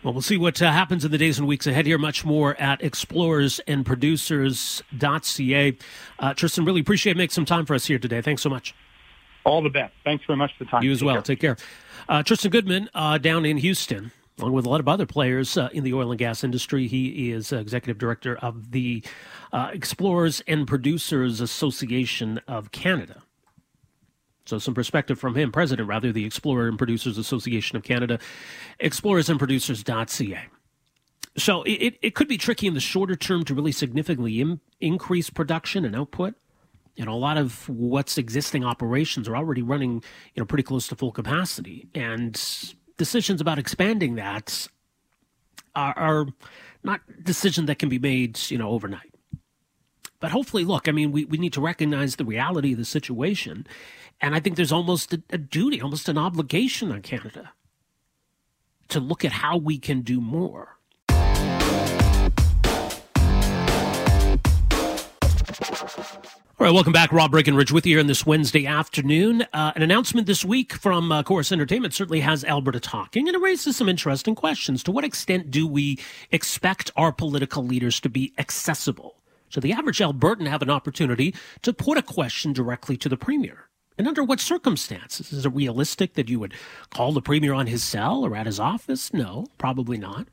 Well, 0.02 0.14
we'll 0.14 0.22
see 0.22 0.38
what 0.38 0.62
uh, 0.62 0.72
happens 0.72 1.04
in 1.04 1.10
the 1.10 1.18
days 1.18 1.38
and 1.38 1.46
weeks 1.46 1.66
ahead 1.66 1.84
here. 1.84 1.98
Much 1.98 2.24
more 2.24 2.58
at 2.58 2.80
explorersandproducers.ca. 2.80 5.76
Uh, 6.18 6.34
Tristan, 6.34 6.64
really 6.64 6.80
appreciate 6.80 7.18
making 7.18 7.34
some 7.34 7.44
time 7.44 7.66
for 7.66 7.74
us 7.74 7.84
here 7.84 7.98
today. 7.98 8.22
Thanks 8.22 8.40
so 8.40 8.48
much. 8.48 8.74
All 9.44 9.62
the 9.62 9.68
best. 9.68 9.92
Thanks 10.04 10.24
very 10.26 10.38
much 10.38 10.52
for 10.56 10.64
the 10.64 10.70
time. 10.70 10.82
You 10.82 10.92
as 10.92 11.00
Take 11.00 11.06
well. 11.06 11.16
Care. 11.16 11.22
Take 11.22 11.40
care. 11.40 11.58
Uh, 12.08 12.22
Tristan 12.22 12.50
Goodman 12.50 12.88
uh, 12.94 13.18
down 13.18 13.44
in 13.44 13.58
Houston, 13.58 14.10
along 14.38 14.54
with 14.54 14.64
a 14.64 14.70
lot 14.70 14.80
of 14.80 14.88
other 14.88 15.04
players 15.04 15.58
uh, 15.58 15.68
in 15.72 15.84
the 15.84 15.92
oil 15.92 16.10
and 16.10 16.18
gas 16.18 16.42
industry. 16.44 16.86
He 16.86 17.30
is 17.30 17.52
executive 17.52 17.98
director 17.98 18.38
of 18.38 18.70
the 18.70 19.04
uh, 19.52 19.68
Explorers 19.72 20.42
and 20.46 20.66
Producers 20.66 21.42
Association 21.42 22.40
of 22.48 22.72
Canada. 22.72 23.22
So, 24.50 24.58
some 24.58 24.74
perspective 24.74 25.16
from 25.16 25.36
him, 25.36 25.52
president, 25.52 25.88
rather, 25.88 26.10
the 26.10 26.24
Explorer 26.24 26.66
and 26.66 26.76
Producers 26.76 27.16
Association 27.16 27.76
of 27.76 27.84
Canada, 27.84 28.18
explorersandproducers.ca. 28.82 30.46
So 31.36 31.62
it, 31.62 31.96
it 32.02 32.16
could 32.16 32.26
be 32.26 32.36
tricky 32.36 32.66
in 32.66 32.74
the 32.74 32.80
shorter 32.80 33.14
term 33.14 33.44
to 33.44 33.54
really 33.54 33.70
significantly 33.70 34.58
increase 34.80 35.30
production 35.30 35.84
and 35.84 35.94
output. 35.94 36.34
You 36.96 37.04
know, 37.04 37.12
a 37.12 37.14
lot 37.14 37.38
of 37.38 37.68
what's 37.68 38.18
existing 38.18 38.64
operations 38.64 39.28
are 39.28 39.36
already 39.36 39.62
running, 39.62 40.02
you 40.34 40.40
know, 40.40 40.44
pretty 40.44 40.64
close 40.64 40.88
to 40.88 40.96
full 40.96 41.12
capacity, 41.12 41.86
and 41.94 42.34
decisions 42.96 43.40
about 43.40 43.60
expanding 43.60 44.16
that 44.16 44.66
are, 45.76 45.96
are 45.96 46.26
not 46.82 47.02
decisions 47.22 47.68
that 47.68 47.78
can 47.78 47.88
be 47.88 48.00
made, 48.00 48.36
you 48.50 48.58
know, 48.58 48.70
overnight. 48.70 49.14
But 50.20 50.32
hopefully, 50.32 50.64
look, 50.64 50.86
I 50.86 50.92
mean, 50.92 51.12
we, 51.12 51.24
we 51.24 51.38
need 51.38 51.54
to 51.54 51.60
recognize 51.60 52.16
the 52.16 52.26
reality 52.26 52.72
of 52.72 52.78
the 52.78 52.84
situation. 52.84 53.66
And 54.20 54.34
I 54.34 54.40
think 54.40 54.56
there's 54.56 54.72
almost 54.72 55.14
a, 55.14 55.22
a 55.30 55.38
duty, 55.38 55.80
almost 55.80 56.08
an 56.08 56.18
obligation 56.18 56.92
on 56.92 57.00
Canada 57.00 57.52
to 58.88 59.00
look 59.00 59.24
at 59.24 59.32
how 59.32 59.56
we 59.56 59.78
can 59.78 60.02
do 60.02 60.20
more. 60.20 60.76
All 66.58 66.66
right, 66.66 66.74
welcome 66.74 66.92
back. 66.92 67.10
Rob 67.10 67.30
Breckenridge 67.30 67.72
with 67.72 67.86
you 67.86 67.94
here 67.94 68.00
on 68.00 68.06
this 68.06 68.26
Wednesday 68.26 68.66
afternoon. 68.66 69.46
Uh, 69.54 69.72
an 69.74 69.80
announcement 69.80 70.26
this 70.26 70.44
week 70.44 70.74
from 70.74 71.10
uh, 71.10 71.22
Corus 71.22 71.52
Entertainment 71.52 71.94
certainly 71.94 72.20
has 72.20 72.44
Alberta 72.44 72.78
talking, 72.78 73.26
and 73.26 73.34
it 73.34 73.40
raises 73.40 73.78
some 73.78 73.88
interesting 73.88 74.34
questions. 74.34 74.82
To 74.82 74.92
what 74.92 75.02
extent 75.02 75.50
do 75.50 75.66
we 75.66 75.98
expect 76.30 76.90
our 76.96 77.12
political 77.12 77.64
leaders 77.64 77.98
to 78.00 78.10
be 78.10 78.34
accessible? 78.36 79.22
So 79.48 79.60
the 79.60 79.72
average 79.72 80.00
Albertan 80.00 80.46
have 80.48 80.60
an 80.60 80.68
opportunity 80.68 81.34
to 81.62 81.72
put 81.72 81.96
a 81.96 82.02
question 82.02 82.52
directly 82.52 82.98
to 82.98 83.08
the 83.08 83.16
Premier. 83.16 83.69
And 84.00 84.08
under 84.08 84.24
what 84.24 84.40
circumstances? 84.40 85.30
Is 85.30 85.44
it 85.44 85.52
realistic 85.52 86.14
that 86.14 86.30
you 86.30 86.40
would 86.40 86.54
call 86.88 87.12
the 87.12 87.20
Premier 87.20 87.52
on 87.52 87.66
his 87.66 87.82
cell 87.82 88.24
or 88.24 88.34
at 88.34 88.46
his 88.46 88.58
office? 88.58 89.12
No, 89.12 89.48
probably 89.58 89.98
not. 89.98 90.26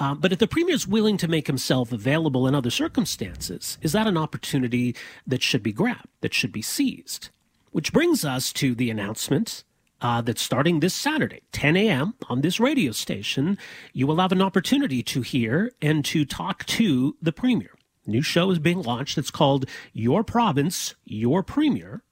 Uh, 0.00 0.16
but 0.16 0.32
if 0.32 0.40
the 0.40 0.48
premier 0.48 0.74
is 0.74 0.88
willing 0.88 1.16
to 1.18 1.28
make 1.28 1.46
himself 1.46 1.92
available 1.92 2.48
in 2.48 2.56
other 2.56 2.70
circumstances, 2.70 3.78
is 3.82 3.92
that 3.92 4.08
an 4.08 4.16
opportunity 4.16 4.96
that 5.24 5.44
should 5.44 5.62
be 5.62 5.72
grabbed, 5.72 6.08
that 6.22 6.34
should 6.34 6.50
be 6.50 6.60
seized? 6.60 7.28
Which 7.70 7.92
brings 7.92 8.24
us 8.24 8.52
to 8.54 8.74
the 8.74 8.90
announcement 8.90 9.62
uh, 10.00 10.20
that 10.22 10.40
starting 10.40 10.80
this 10.80 10.94
Saturday, 10.94 11.42
10 11.52 11.76
a.m. 11.76 12.14
on 12.28 12.40
this 12.40 12.58
radio 12.58 12.90
station, 12.90 13.58
you 13.92 14.08
will 14.08 14.16
have 14.16 14.32
an 14.32 14.42
opportunity 14.42 15.04
to 15.04 15.22
hear 15.22 15.70
and 15.80 16.04
to 16.06 16.24
talk 16.24 16.66
to 16.66 17.14
the 17.22 17.30
premier. 17.30 17.76
A 18.08 18.10
new 18.10 18.22
show 18.22 18.50
is 18.50 18.58
being 18.58 18.82
launched. 18.82 19.18
It's 19.18 19.30
called 19.30 19.66
Your 19.92 20.24
Province, 20.24 20.96
Your 21.04 21.44
Premier. 21.44 22.02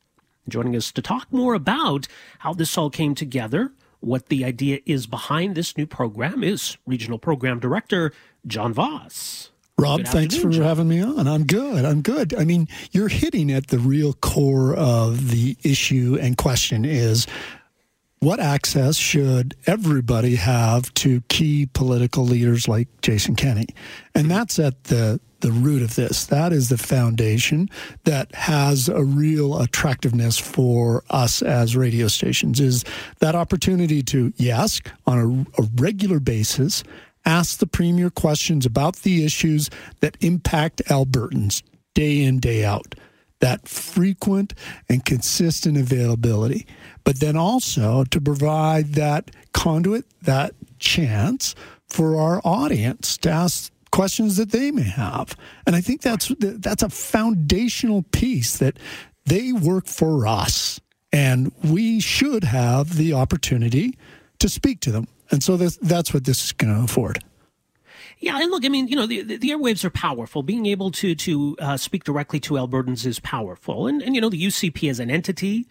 Joining 0.49 0.77
us 0.77 0.93
to 0.93 1.03
talk 1.03 1.33
more 1.33 1.55
about 1.55 2.07
how 2.39 2.53
this 2.53 2.79
all 2.79 2.91
came 2.91 3.15
together, 3.15 3.73
what 4.01 4.27
the 4.29 4.45
idea 4.45 4.81
is 4.87 5.07
behind 5.07 5.55
this 5.55 5.77
new 5.77 5.87
program 5.87 6.45
is 6.45 6.77
Regional 6.87 7.19
Program 7.19 7.59
Director 7.59 8.13
John 8.47 8.73
Voss. 8.73 9.51
Rob, 9.79 10.05
thanks 10.07 10.37
for 10.37 10.49
John. 10.49 10.63
having 10.63 10.89
me 10.89 11.03
on. 11.03 11.29
I'm 11.29 11.45
good. 11.45 11.85
I'm 11.85 12.01
good. 12.01 12.35
I 12.35 12.45
mean, 12.45 12.67
you're 12.93 13.09
hitting 13.09 13.51
at 13.51 13.67
the 13.67 13.79
real 13.79 14.15
core 14.15 14.75
of 14.75 15.31
the 15.31 15.57
issue 15.63 16.17
and 16.21 16.37
question 16.37 16.85
is 16.87 17.27
what 18.21 18.41
access 18.41 18.97
should 18.97 19.55
everybody 19.67 20.37
have 20.37 20.93
to 20.95 21.21
key 21.29 21.69
political 21.73 22.25
leaders 22.25 22.67
like 22.67 22.89
Jason 23.03 23.37
Kenney? 23.37 23.67
And 24.15 24.25
mm-hmm. 24.25 24.37
that's 24.37 24.59
at 24.59 24.85
the 24.85 25.21
the 25.41 25.53
root 25.53 25.83
of 25.83 25.95
this. 25.95 26.27
That 26.27 26.53
is 26.53 26.71
the 26.71 26.79
foundation 26.79 27.69
that 28.05 28.35
has 28.35 28.89
a 28.89 29.05
real 29.05 29.61
attractiveness 29.61 30.39
for 30.39 31.05
us 31.11 31.43
as 31.43 31.77
radio 31.77 32.09
stations 32.09 32.59
is 32.59 32.85
that 33.19 33.35
opportunity 33.35 34.03
to, 34.05 34.33
yes, 34.37 34.81
on 35.07 35.47
a, 35.59 35.63
a 35.63 35.67
regular 35.77 36.21
basis, 36.21 36.83
ask 37.27 37.59
the 37.59 37.67
premier 37.67 38.09
questions 38.09 38.65
about 38.65 38.97
the 38.97 39.25
issues 39.25 39.69
that 40.01 40.17
impact 40.21 40.83
Albertans 40.87 41.63
day 41.95 42.23
in, 42.23 42.41
day 42.41 42.65
out. 42.65 42.95
That 43.41 43.69
frequent 43.69 44.55
and 44.89 45.05
consistent 45.05 45.77
availability. 45.77 46.67
But 47.07 47.21
then 47.21 47.37
also 47.37 48.03
to 48.03 48.21
provide 48.21 48.95
that 48.95 49.31
conduit, 49.53 50.05
that 50.23 50.55
chance 50.81 51.55
for 51.89 52.17
our 52.17 52.41
audience 52.45 53.17
to 53.19 53.31
ask 53.31 53.73
questions 53.93 54.37
that 54.39 54.51
they 54.51 54.73
may 54.73 54.83
have. 54.83 55.37
And 55.69 55.77
I 55.77 55.81
think 55.81 56.03
that's 56.03 56.35
that's 56.39 56.83
a 56.83 56.89
foundational 56.89 58.03
piece 58.11 58.59
that 58.59 58.81
they 59.25 59.53
work 59.53 59.87
for 59.87 60.27
us 60.27 60.81
and 61.13 61.53
we 61.63 62.01
should 62.01 62.43
have 62.43 62.97
the 62.97 63.13
opportunity 63.13 63.97
to 64.41 64.49
speak 64.49 64.81
to 64.81 64.91
them. 64.91 65.07
And 65.31 65.45
so 65.45 65.57
that's, 65.57 65.77
that's 65.77 66.13
what 66.13 66.25
this 66.25 66.45
is 66.47 66.53
going 66.53 66.75
to 66.75 66.83
afford. 66.83 67.23
Yeah, 68.19 68.41
and 68.41 68.51
look, 68.51 68.65
I 68.65 68.69
mean, 68.69 68.89
you 68.89 68.97
know, 68.97 69.07
the, 69.07 69.23
the 69.23 69.51
airwaves 69.51 69.85
are 69.85 69.91
powerful. 69.91 70.43
Being 70.43 70.67
able 70.67 70.91
to 70.91 71.15
to 71.15 71.57
uh, 71.61 71.77
speak 71.77 72.03
directly 72.03 72.41
to 72.41 72.55
Albertans 72.55 73.05
is 73.07 73.21
powerful, 73.21 73.87
and 73.87 74.03
and 74.03 74.15
you 74.15 74.23
know, 74.23 74.31
the 74.31 74.43
UCP 74.43 74.89
as 74.89 75.01
an 75.01 75.11
entity, 75.11 75.67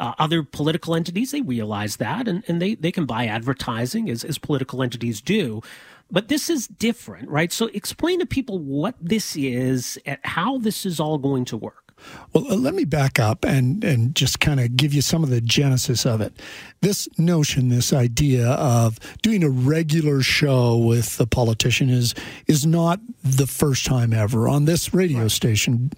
uh, 0.00 0.14
other 0.18 0.42
political 0.42 0.96
entities, 0.96 1.30
they 1.30 1.42
realize 1.42 1.96
that, 1.96 2.26
and, 2.26 2.42
and 2.48 2.60
they 2.60 2.74
they 2.74 2.90
can 2.90 3.06
buy 3.06 3.26
advertising 3.26 4.10
as 4.10 4.24
as 4.24 4.38
political 4.38 4.82
entities 4.82 5.20
do. 5.20 5.62
But 6.10 6.26
this 6.26 6.50
is 6.50 6.66
different, 6.66 7.28
right? 7.28 7.52
So 7.52 7.66
explain 7.66 8.18
to 8.18 8.26
people 8.26 8.58
what 8.58 8.96
this 9.00 9.36
is 9.36 9.96
and 10.04 10.18
how 10.24 10.58
this 10.58 10.84
is 10.84 10.98
all 10.98 11.18
going 11.18 11.44
to 11.46 11.56
work. 11.56 11.90
Well, 12.32 12.50
uh, 12.50 12.56
let 12.56 12.74
me 12.74 12.84
back 12.84 13.18
up 13.18 13.44
and, 13.44 13.84
and 13.84 14.14
just 14.14 14.40
kind 14.40 14.60
of 14.60 14.76
give 14.76 14.94
you 14.94 15.02
some 15.02 15.22
of 15.22 15.30
the 15.30 15.40
genesis 15.40 16.06
of 16.06 16.20
it. 16.20 16.32
This 16.80 17.08
notion, 17.18 17.68
this 17.68 17.92
idea 17.92 18.48
of 18.48 18.98
doing 19.22 19.44
a 19.44 19.50
regular 19.50 20.22
show 20.22 20.76
with 20.76 21.16
the 21.16 21.26
politician 21.26 21.90
is 21.90 22.14
is 22.46 22.64
not 22.64 23.00
the 23.22 23.46
first 23.46 23.84
time 23.84 24.12
ever 24.12 24.48
on 24.48 24.64
this 24.64 24.94
radio 24.94 25.22
right. 25.22 25.30
station 25.30 25.90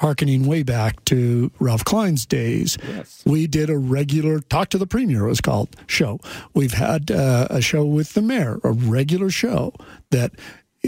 harkening 0.00 0.46
way 0.46 0.62
back 0.62 1.04
to 1.04 1.50
Ralph 1.60 1.84
Klein's 1.84 2.24
days. 2.24 2.78
Yes. 2.88 3.22
We 3.26 3.46
did 3.46 3.68
a 3.68 3.76
regular 3.76 4.40
Talk 4.40 4.70
to 4.70 4.78
the 4.78 4.86
Premier, 4.86 5.26
it 5.26 5.28
was 5.28 5.42
called, 5.42 5.76
show. 5.86 6.18
We've 6.54 6.72
had 6.72 7.10
uh, 7.10 7.48
a 7.50 7.60
show 7.60 7.84
with 7.84 8.14
the 8.14 8.22
mayor, 8.22 8.58
a 8.64 8.72
regular 8.72 9.30
show 9.30 9.74
that 10.10 10.32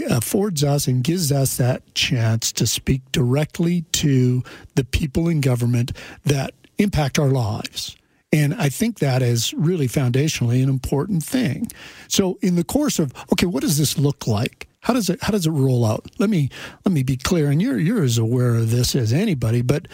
affords 0.09 0.63
us 0.63 0.87
and 0.87 1.03
gives 1.03 1.31
us 1.31 1.57
that 1.57 1.93
chance 1.93 2.51
to 2.53 2.65
speak 2.65 3.03
directly 3.11 3.81
to 3.91 4.41
the 4.75 4.83
people 4.83 5.29
in 5.29 5.41
government 5.41 5.91
that 6.25 6.53
impact 6.79 7.19
our 7.19 7.29
lives. 7.29 7.95
And 8.31 8.55
I 8.55 8.69
think 8.69 8.97
that 8.97 9.21
is 9.21 9.53
really 9.53 9.87
foundationally 9.87 10.63
an 10.63 10.69
important 10.69 11.23
thing. 11.23 11.67
So, 12.07 12.39
in 12.41 12.55
the 12.55 12.63
course 12.63 12.97
of, 12.97 13.13
okay, 13.31 13.45
what 13.45 13.61
does 13.61 13.77
this 13.77 13.99
look 13.99 14.25
like? 14.25 14.67
How 14.83 14.93
does 14.93 15.09
it 15.09 15.21
how 15.23 15.31
does 15.31 15.47
it 15.47 15.51
roll 15.51 15.85
out? 15.85 16.05
Let 16.19 16.29
me 16.29 16.49
let 16.85 16.91
me 16.91 17.03
be 17.03 17.17
clear, 17.17 17.49
and 17.49 17.61
you're 17.61 17.79
you're 17.79 18.03
as 18.03 18.17
aware 18.17 18.55
of 18.55 18.69
this 18.69 18.95
as 18.95 19.13
anybody, 19.13 19.61
but 19.61 19.87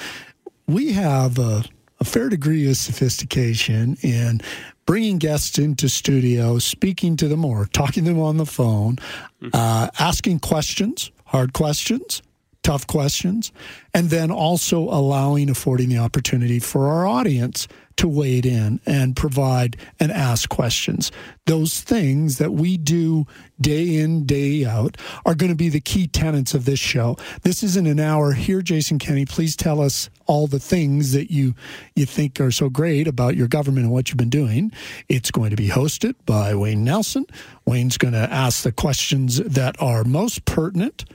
we 0.67 0.93
have 0.93 1.38
a, 1.38 1.63
a 1.99 2.04
fair 2.04 2.28
degree 2.28 2.69
of 2.69 2.75
sophistication 2.75 3.97
in 4.02 4.41
bringing 4.86 5.19
guests 5.19 5.60
into 5.60 5.89
studio, 5.89 6.58
speaking 6.58 7.15
to 7.17 7.28
them 7.28 7.45
or 7.45 7.67
talking 7.67 8.04
to 8.06 8.10
them 8.10 8.19
on 8.19 8.38
the 8.38 8.45
phone, 8.45 8.95
mm-hmm. 9.41 9.49
uh, 9.54 9.89
asking 9.99 10.39
questions, 10.39 11.12
hard 11.25 11.54
questions, 11.54 12.23
tough 12.70 12.86
questions, 12.86 13.52
and 13.96 14.12
then 14.12 14.30
also 14.30 14.82
allowing, 14.82 15.50
affording 15.50 15.90
the 15.90 15.98
opportunity 15.98 16.60
for 16.60 16.88
our 16.88 17.08
audience 17.08 17.68
to 17.96 18.08
wade 18.08 18.46
in 18.46 18.80
and 18.86 19.16
provide 19.16 19.76
and 20.00 20.12
ask 20.12 20.48
questions. 20.50 21.12
Those 21.48 21.82
things 21.82 22.38
that 22.38 22.54
we 22.54 22.78
do 22.78 23.26
day 23.60 23.96
in, 23.96 24.28
day 24.28 24.66
out 24.66 24.98
are 25.26 25.34
going 25.34 25.50
to 25.50 25.56
be 25.56 25.70
the 25.70 25.80
key 25.80 26.06
tenets 26.06 26.54
of 26.54 26.66
this 26.66 26.80
show. 26.80 27.18
This 27.42 27.64
isn't 27.64 27.88
an 27.88 28.00
hour. 28.00 28.34
Here, 28.34 28.62
Jason 28.62 29.00
Kenney, 29.00 29.26
please 29.26 29.56
tell 29.56 29.82
us 29.82 30.12
all 30.28 30.46
the 30.46 30.60
things 30.60 31.12
that 31.14 31.32
you, 31.32 31.56
you 31.96 32.06
think 32.06 32.40
are 32.40 32.52
so 32.52 32.70
great 32.70 33.08
about 33.08 33.36
your 33.36 33.48
government 33.48 33.86
and 33.86 33.92
what 33.92 34.10
you've 34.10 34.18
been 34.18 34.30
doing. 34.30 34.72
It's 35.08 35.32
going 35.32 35.50
to 35.50 35.56
be 35.56 35.70
hosted 35.70 36.14
by 36.28 36.54
Wayne 36.54 36.84
Nelson. 36.84 37.26
Wayne's 37.66 37.98
going 37.98 38.14
to 38.14 38.32
ask 38.32 38.62
the 38.62 38.72
questions 38.72 39.38
that 39.38 39.76
are 39.82 40.04
most 40.04 40.46
pertinent 40.46 41.06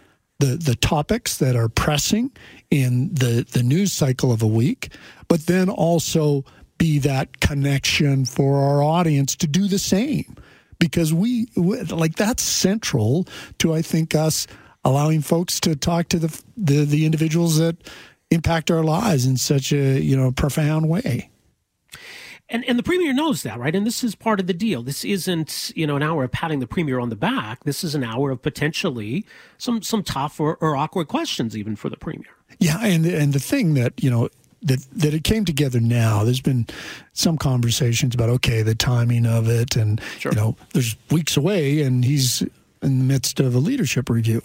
the 0.41 0.57
the 0.57 0.75
topics 0.75 1.39
that 1.39 1.57
are 1.57 1.69
pressing 1.69 2.31
in 2.71 3.15
the 3.15 3.47
the 3.53 3.63
news 3.63 3.93
cycle 3.93 4.33
of 4.33 4.43
a 4.43 4.47
week, 4.47 4.93
but 5.29 5.47
then 5.47 5.69
also 5.69 6.45
be 6.79 6.99
that 6.99 7.41
connection 7.41 8.25
for 8.25 8.57
our 8.59 8.83
audience 8.83 9.37
to 9.37 9.47
do 9.47 9.69
the 9.69 9.79
same 9.79 10.37
because 10.79 11.15
we 11.15 11.47
like 11.57 12.17
that's 12.17 12.43
central 12.43 13.27
to 13.59 13.73
I 13.73 13.83
think 13.83 14.15
us 14.15 14.47
allowing 14.85 15.23
folks 15.23 15.61
to 15.61 15.77
talk 15.77 16.09
to 16.09 16.19
the 16.19 16.43
the, 16.57 16.85
the 16.85 17.07
individuals 17.07 17.59
that 17.59 17.77
impact 18.31 18.71
our 18.71 18.83
lives 18.83 19.27
in 19.27 19.37
such 19.37 19.73
a 19.73 20.01
you 20.01 20.17
know 20.17 20.33
profound 20.33 20.89
way. 20.89 21.31
And 22.51 22.65
and 22.67 22.79
the 22.79 22.83
premier 22.83 23.15
knows 23.15 23.43
that, 23.43 23.59
right? 23.59 23.75
And 23.75 23.87
this 23.87 24.05
is 24.05 24.15
part 24.15 24.39
of 24.39 24.47
the 24.47 24.53
deal. 24.53 24.83
This 24.83 25.05
isn't, 25.05 25.73
you 25.75 25.87
know, 25.87 25.97
an 25.97 26.03
hour 26.03 26.25
of 26.25 26.33
patting 26.33 26.61
the 26.61 26.67
premier 26.67 27.01
on 27.01 27.09
the 27.09 27.17
back. 27.17 27.65
This 27.65 27.83
is 27.83 27.95
an 27.95 28.05
hour 28.05 28.31
of 28.31 28.43
potentially 28.43 29.25
some 29.57 29.83
some 29.83 30.03
tough 30.03 30.39
or, 30.39 30.57
or 30.57 30.77
awkward 30.77 31.09
questions 31.09 31.57
even 31.57 31.75
for 31.75 31.89
the 31.89 31.97
premier. 31.97 32.29
Yeah, 32.59 32.79
and 32.83 33.07
and 33.07 33.33
the 33.33 33.41
thing 33.41 33.75
that, 33.75 33.95
you 34.03 34.11
know, 34.11 34.29
that 34.63 34.85
that 34.93 35.15
it 35.15 35.25
came 35.25 35.45
together 35.45 35.81
now. 35.81 36.25
There's 36.25 36.41
been 36.41 36.67
some 37.13 37.39
conversations 37.39 38.15
about 38.15 38.29
okay, 38.31 38.63
the 38.63 38.75
timing 38.75 39.27
of 39.27 39.49
it 39.49 39.77
and 39.77 40.01
sure. 40.19 40.33
you 40.33 40.37
know, 40.37 40.57
there's 40.73 40.97
weeks 41.11 41.37
away 41.37 41.83
and 41.83 42.05
he's 42.05 42.43
in 42.83 42.99
the 42.99 43.05
midst 43.05 43.41
of 43.41 43.55
a 43.55 43.59
leadership 43.59 44.11
review. 44.11 44.43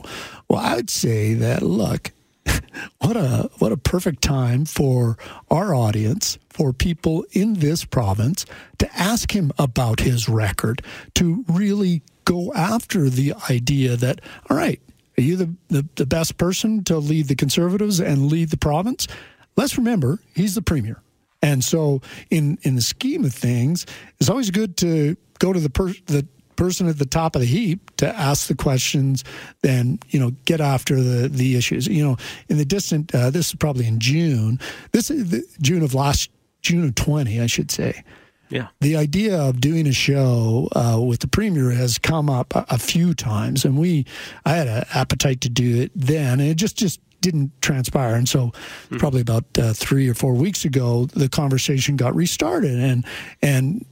Well, 0.47 0.59
I 0.59 0.75
would 0.75 0.89
say 0.89 1.33
that 1.35 1.61
look, 1.61 2.11
what 2.99 3.15
a 3.17 3.49
what 3.59 3.71
a 3.71 3.77
perfect 3.77 4.21
time 4.21 4.65
for 4.65 5.17
our 5.49 5.73
audience, 5.73 6.37
for 6.49 6.73
people 6.73 7.25
in 7.31 7.55
this 7.55 7.85
province 7.85 8.45
to 8.77 8.89
ask 8.95 9.35
him 9.35 9.51
about 9.57 9.99
his 9.99 10.29
record, 10.29 10.81
to 11.15 11.43
really 11.47 12.01
go 12.25 12.53
after 12.53 13.09
the 13.09 13.33
idea 13.49 13.95
that 13.95 14.21
all 14.49 14.57
right, 14.57 14.81
are 15.17 15.21
you 15.21 15.35
the, 15.35 15.53
the, 15.67 15.87
the 15.95 16.05
best 16.05 16.37
person 16.37 16.83
to 16.85 16.97
lead 16.97 17.27
the 17.27 17.35
conservatives 17.35 17.99
and 17.99 18.31
lead 18.31 18.49
the 18.49 18.57
province? 18.57 19.07
Let's 19.55 19.77
remember 19.77 20.19
he's 20.33 20.55
the 20.55 20.61
premier. 20.61 21.01
And 21.41 21.63
so 21.63 22.01
in 22.29 22.57
in 22.63 22.75
the 22.75 22.81
scheme 22.81 23.25
of 23.25 23.33
things, 23.33 23.85
it's 24.19 24.29
always 24.29 24.51
good 24.51 24.77
to 24.77 25.15
go 25.39 25.53
to 25.53 25.59
the 25.59 25.69
per, 25.69 25.93
the 26.05 26.27
person 26.59 26.89
at 26.89 26.99
the 26.99 27.05
top 27.05 27.35
of 27.35 27.41
the 27.41 27.47
heap 27.47 27.95
to 27.95 28.07
ask 28.19 28.47
the 28.47 28.55
questions, 28.55 29.23
then 29.61 29.97
you 30.09 30.19
know 30.19 30.31
get 30.43 30.59
after 30.59 31.01
the 31.01 31.29
the 31.29 31.55
issues. 31.55 31.87
You 31.87 32.03
know, 32.03 32.17
in 32.49 32.57
the 32.57 32.65
distant, 32.65 33.15
uh, 33.15 33.29
this 33.29 33.47
is 33.47 33.55
probably 33.55 33.87
in 33.87 33.99
June. 33.99 34.59
This 34.91 35.09
is 35.09 35.31
the 35.31 35.43
June 35.61 35.81
of 35.81 35.93
last 35.93 36.29
June 36.61 36.83
of 36.83 36.95
twenty, 36.95 37.39
I 37.39 37.47
should 37.47 37.71
say. 37.71 38.03
Yeah. 38.49 38.67
The 38.81 38.97
idea 38.97 39.39
of 39.39 39.61
doing 39.61 39.87
a 39.87 39.93
show 39.93 40.67
uh, 40.75 40.99
with 40.99 41.19
the 41.19 41.27
premier 41.27 41.69
has 41.69 41.97
come 41.97 42.29
up 42.29 42.53
a, 42.55 42.65
a, 42.71 42.79
few 42.79 43.13
times, 43.13 43.63
and 43.63 43.77
we, 43.77 44.07
I 44.43 44.55
had 44.55 44.67
an 44.67 44.85
appetite 44.95 45.41
to 45.41 45.49
do 45.49 45.81
it 45.81 45.91
then, 45.95 46.39
and 46.39 46.49
it 46.49 46.55
just 46.55 46.75
just 46.75 46.99
didn't 47.21 47.51
transpire. 47.61 48.15
And 48.15 48.27
so, 48.27 48.47
mm-hmm. 48.47 48.97
probably 48.97 49.21
about 49.21 49.45
uh, 49.57 49.73
three 49.73 50.09
or 50.09 50.13
four 50.13 50.33
weeks 50.33 50.65
ago, 50.65 51.05
the 51.05 51.29
conversation 51.29 51.95
got 51.95 52.15
restarted, 52.15 52.79
and 52.79 53.05
and 53.41 53.85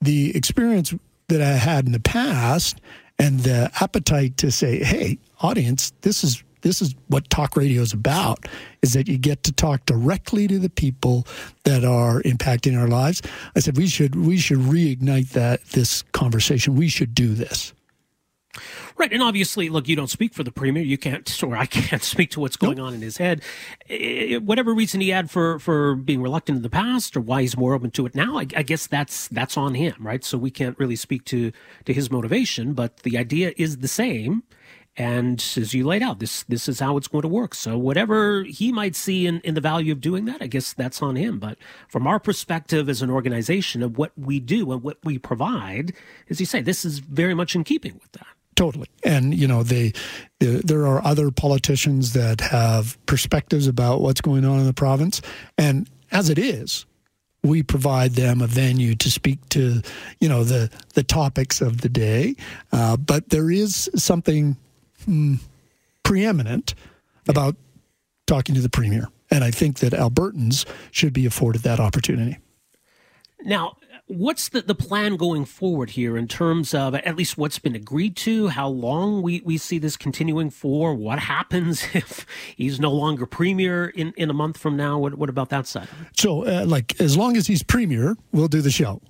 the 0.00 0.34
experience 0.34 0.94
that 1.28 1.40
I 1.40 1.52
had 1.52 1.86
in 1.86 1.92
the 1.92 2.00
past 2.00 2.80
and 3.18 3.40
the 3.40 3.70
appetite 3.80 4.36
to 4.38 4.50
say, 4.50 4.82
"Hey, 4.82 5.18
audience, 5.40 5.92
this 6.02 6.24
is 6.24 6.42
this 6.62 6.82
is 6.82 6.94
what 7.06 7.28
talk 7.30 7.56
radio 7.56 7.82
is 7.82 7.92
about 7.92 8.46
is 8.82 8.92
that 8.92 9.08
you 9.08 9.16
get 9.16 9.42
to 9.44 9.52
talk 9.52 9.86
directly 9.86 10.48
to 10.48 10.58
the 10.58 10.70
people 10.70 11.26
that 11.64 11.84
are 11.84 12.20
impacting 12.22 12.78
our 12.78 12.88
lives. 12.88 13.22
I 13.54 13.60
said 13.60 13.76
we 13.76 13.86
should 13.86 14.14
we 14.16 14.38
should 14.38 14.58
reignite 14.58 15.30
that 15.30 15.64
this 15.66 16.02
conversation. 16.12 16.74
We 16.74 16.88
should 16.88 17.14
do 17.14 17.34
this 17.34 17.72
Right, 18.96 19.12
and 19.12 19.22
obviously, 19.22 19.68
look, 19.68 19.88
you 19.88 19.96
don't 19.96 20.10
speak 20.10 20.34
for 20.34 20.42
the 20.42 20.52
premier. 20.52 20.82
You 20.82 20.98
can't, 20.98 21.42
or 21.42 21.56
I 21.56 21.66
can't 21.66 22.02
speak 22.02 22.30
to 22.32 22.40
what's 22.40 22.56
going 22.56 22.78
nope. 22.78 22.88
on 22.88 22.94
in 22.94 23.02
his 23.02 23.16
head. 23.16 23.42
Whatever 24.42 24.74
reason 24.74 25.00
he 25.00 25.10
had 25.10 25.30
for 25.30 25.58
for 25.58 25.94
being 25.94 26.22
reluctant 26.22 26.56
in 26.56 26.62
the 26.62 26.70
past, 26.70 27.16
or 27.16 27.20
why 27.20 27.42
he's 27.42 27.56
more 27.56 27.74
open 27.74 27.90
to 27.92 28.06
it 28.06 28.14
now, 28.14 28.38
I, 28.38 28.46
I 28.56 28.62
guess 28.62 28.86
that's 28.86 29.28
that's 29.28 29.56
on 29.56 29.74
him, 29.74 29.94
right? 30.00 30.24
So 30.24 30.38
we 30.38 30.50
can't 30.50 30.78
really 30.78 30.96
speak 30.96 31.24
to 31.26 31.52
to 31.84 31.92
his 31.92 32.10
motivation, 32.10 32.74
but 32.74 32.98
the 32.98 33.18
idea 33.18 33.52
is 33.56 33.78
the 33.78 33.88
same. 33.88 34.42
And 34.98 35.38
as 35.56 35.72
you 35.74 35.86
laid 35.86 36.02
out, 36.02 36.18
this 36.18 36.42
this 36.44 36.68
is 36.68 36.80
how 36.80 36.96
it's 36.96 37.06
going 37.06 37.22
to 37.22 37.28
work. 37.28 37.54
So 37.54 37.78
whatever 37.78 38.42
he 38.42 38.72
might 38.72 38.96
see 38.96 39.28
in, 39.28 39.40
in 39.42 39.54
the 39.54 39.60
value 39.60 39.92
of 39.92 40.00
doing 40.00 40.24
that, 40.24 40.42
I 40.42 40.48
guess 40.48 40.72
that's 40.72 41.00
on 41.00 41.14
him. 41.14 41.38
But 41.38 41.56
from 41.86 42.08
our 42.08 42.18
perspective 42.18 42.88
as 42.88 43.00
an 43.00 43.08
organization 43.08 43.84
of 43.84 43.96
what 43.96 44.10
we 44.18 44.40
do 44.40 44.72
and 44.72 44.82
what 44.82 44.98
we 45.04 45.16
provide, 45.16 45.92
as 46.28 46.40
you 46.40 46.46
say, 46.46 46.60
this 46.60 46.84
is 46.84 46.98
very 46.98 47.32
much 47.32 47.54
in 47.54 47.62
keeping 47.62 47.94
with 47.94 48.10
that. 48.12 48.26
Totally. 48.58 48.88
And, 49.04 49.32
you 49.32 49.46
know, 49.46 49.62
they, 49.62 49.92
they, 50.40 50.56
there 50.64 50.84
are 50.84 51.00
other 51.04 51.30
politicians 51.30 52.14
that 52.14 52.40
have 52.40 52.98
perspectives 53.06 53.68
about 53.68 54.00
what's 54.00 54.20
going 54.20 54.44
on 54.44 54.58
in 54.58 54.66
the 54.66 54.72
province. 54.72 55.22
And 55.56 55.88
as 56.10 56.28
it 56.28 56.40
is, 56.40 56.84
we 57.44 57.62
provide 57.62 58.14
them 58.14 58.42
a 58.42 58.48
venue 58.48 58.96
to 58.96 59.12
speak 59.12 59.48
to, 59.50 59.80
you 60.20 60.28
know, 60.28 60.42
the, 60.42 60.70
the 60.94 61.04
topics 61.04 61.60
of 61.60 61.82
the 61.82 61.88
day. 61.88 62.34
Uh, 62.72 62.96
but 62.96 63.28
there 63.28 63.48
is 63.48 63.88
something 63.94 64.56
mm, 65.06 65.38
preeminent 66.02 66.74
about 67.28 67.54
talking 68.26 68.56
to 68.56 68.60
the 68.60 68.68
premier. 68.68 69.08
And 69.30 69.44
I 69.44 69.52
think 69.52 69.78
that 69.78 69.92
Albertans 69.92 70.66
should 70.90 71.12
be 71.12 71.26
afforded 71.26 71.62
that 71.62 71.78
opportunity. 71.78 72.38
Now, 73.40 73.76
what's 74.08 74.48
the, 74.48 74.62
the 74.62 74.74
plan 74.74 75.16
going 75.16 75.44
forward 75.44 75.90
here 75.90 76.16
in 76.16 76.26
terms 76.26 76.74
of 76.74 76.94
at 76.94 77.16
least 77.16 77.38
what's 77.38 77.58
been 77.58 77.76
agreed 77.76 78.16
to, 78.16 78.48
how 78.48 78.68
long 78.68 79.22
we, 79.22 79.40
we 79.42 79.58
see 79.58 79.78
this 79.78 79.96
continuing 79.96 80.50
for, 80.50 80.94
what 80.94 81.18
happens 81.18 81.84
if 81.94 82.26
he's 82.56 82.80
no 82.80 82.90
longer 82.90 83.26
premier 83.26 83.86
in, 83.86 84.12
in 84.16 84.30
a 84.30 84.34
month 84.34 84.56
from 84.56 84.76
now? 84.76 84.98
What, 84.98 85.16
what 85.16 85.28
about 85.28 85.50
that 85.50 85.66
side? 85.66 85.88
So, 86.16 86.46
uh, 86.46 86.64
like, 86.66 87.00
as 87.00 87.16
long 87.16 87.36
as 87.36 87.46
he's 87.46 87.62
premier, 87.62 88.16
we'll 88.32 88.48
do 88.48 88.62
the 88.62 88.70
show. 88.70 89.00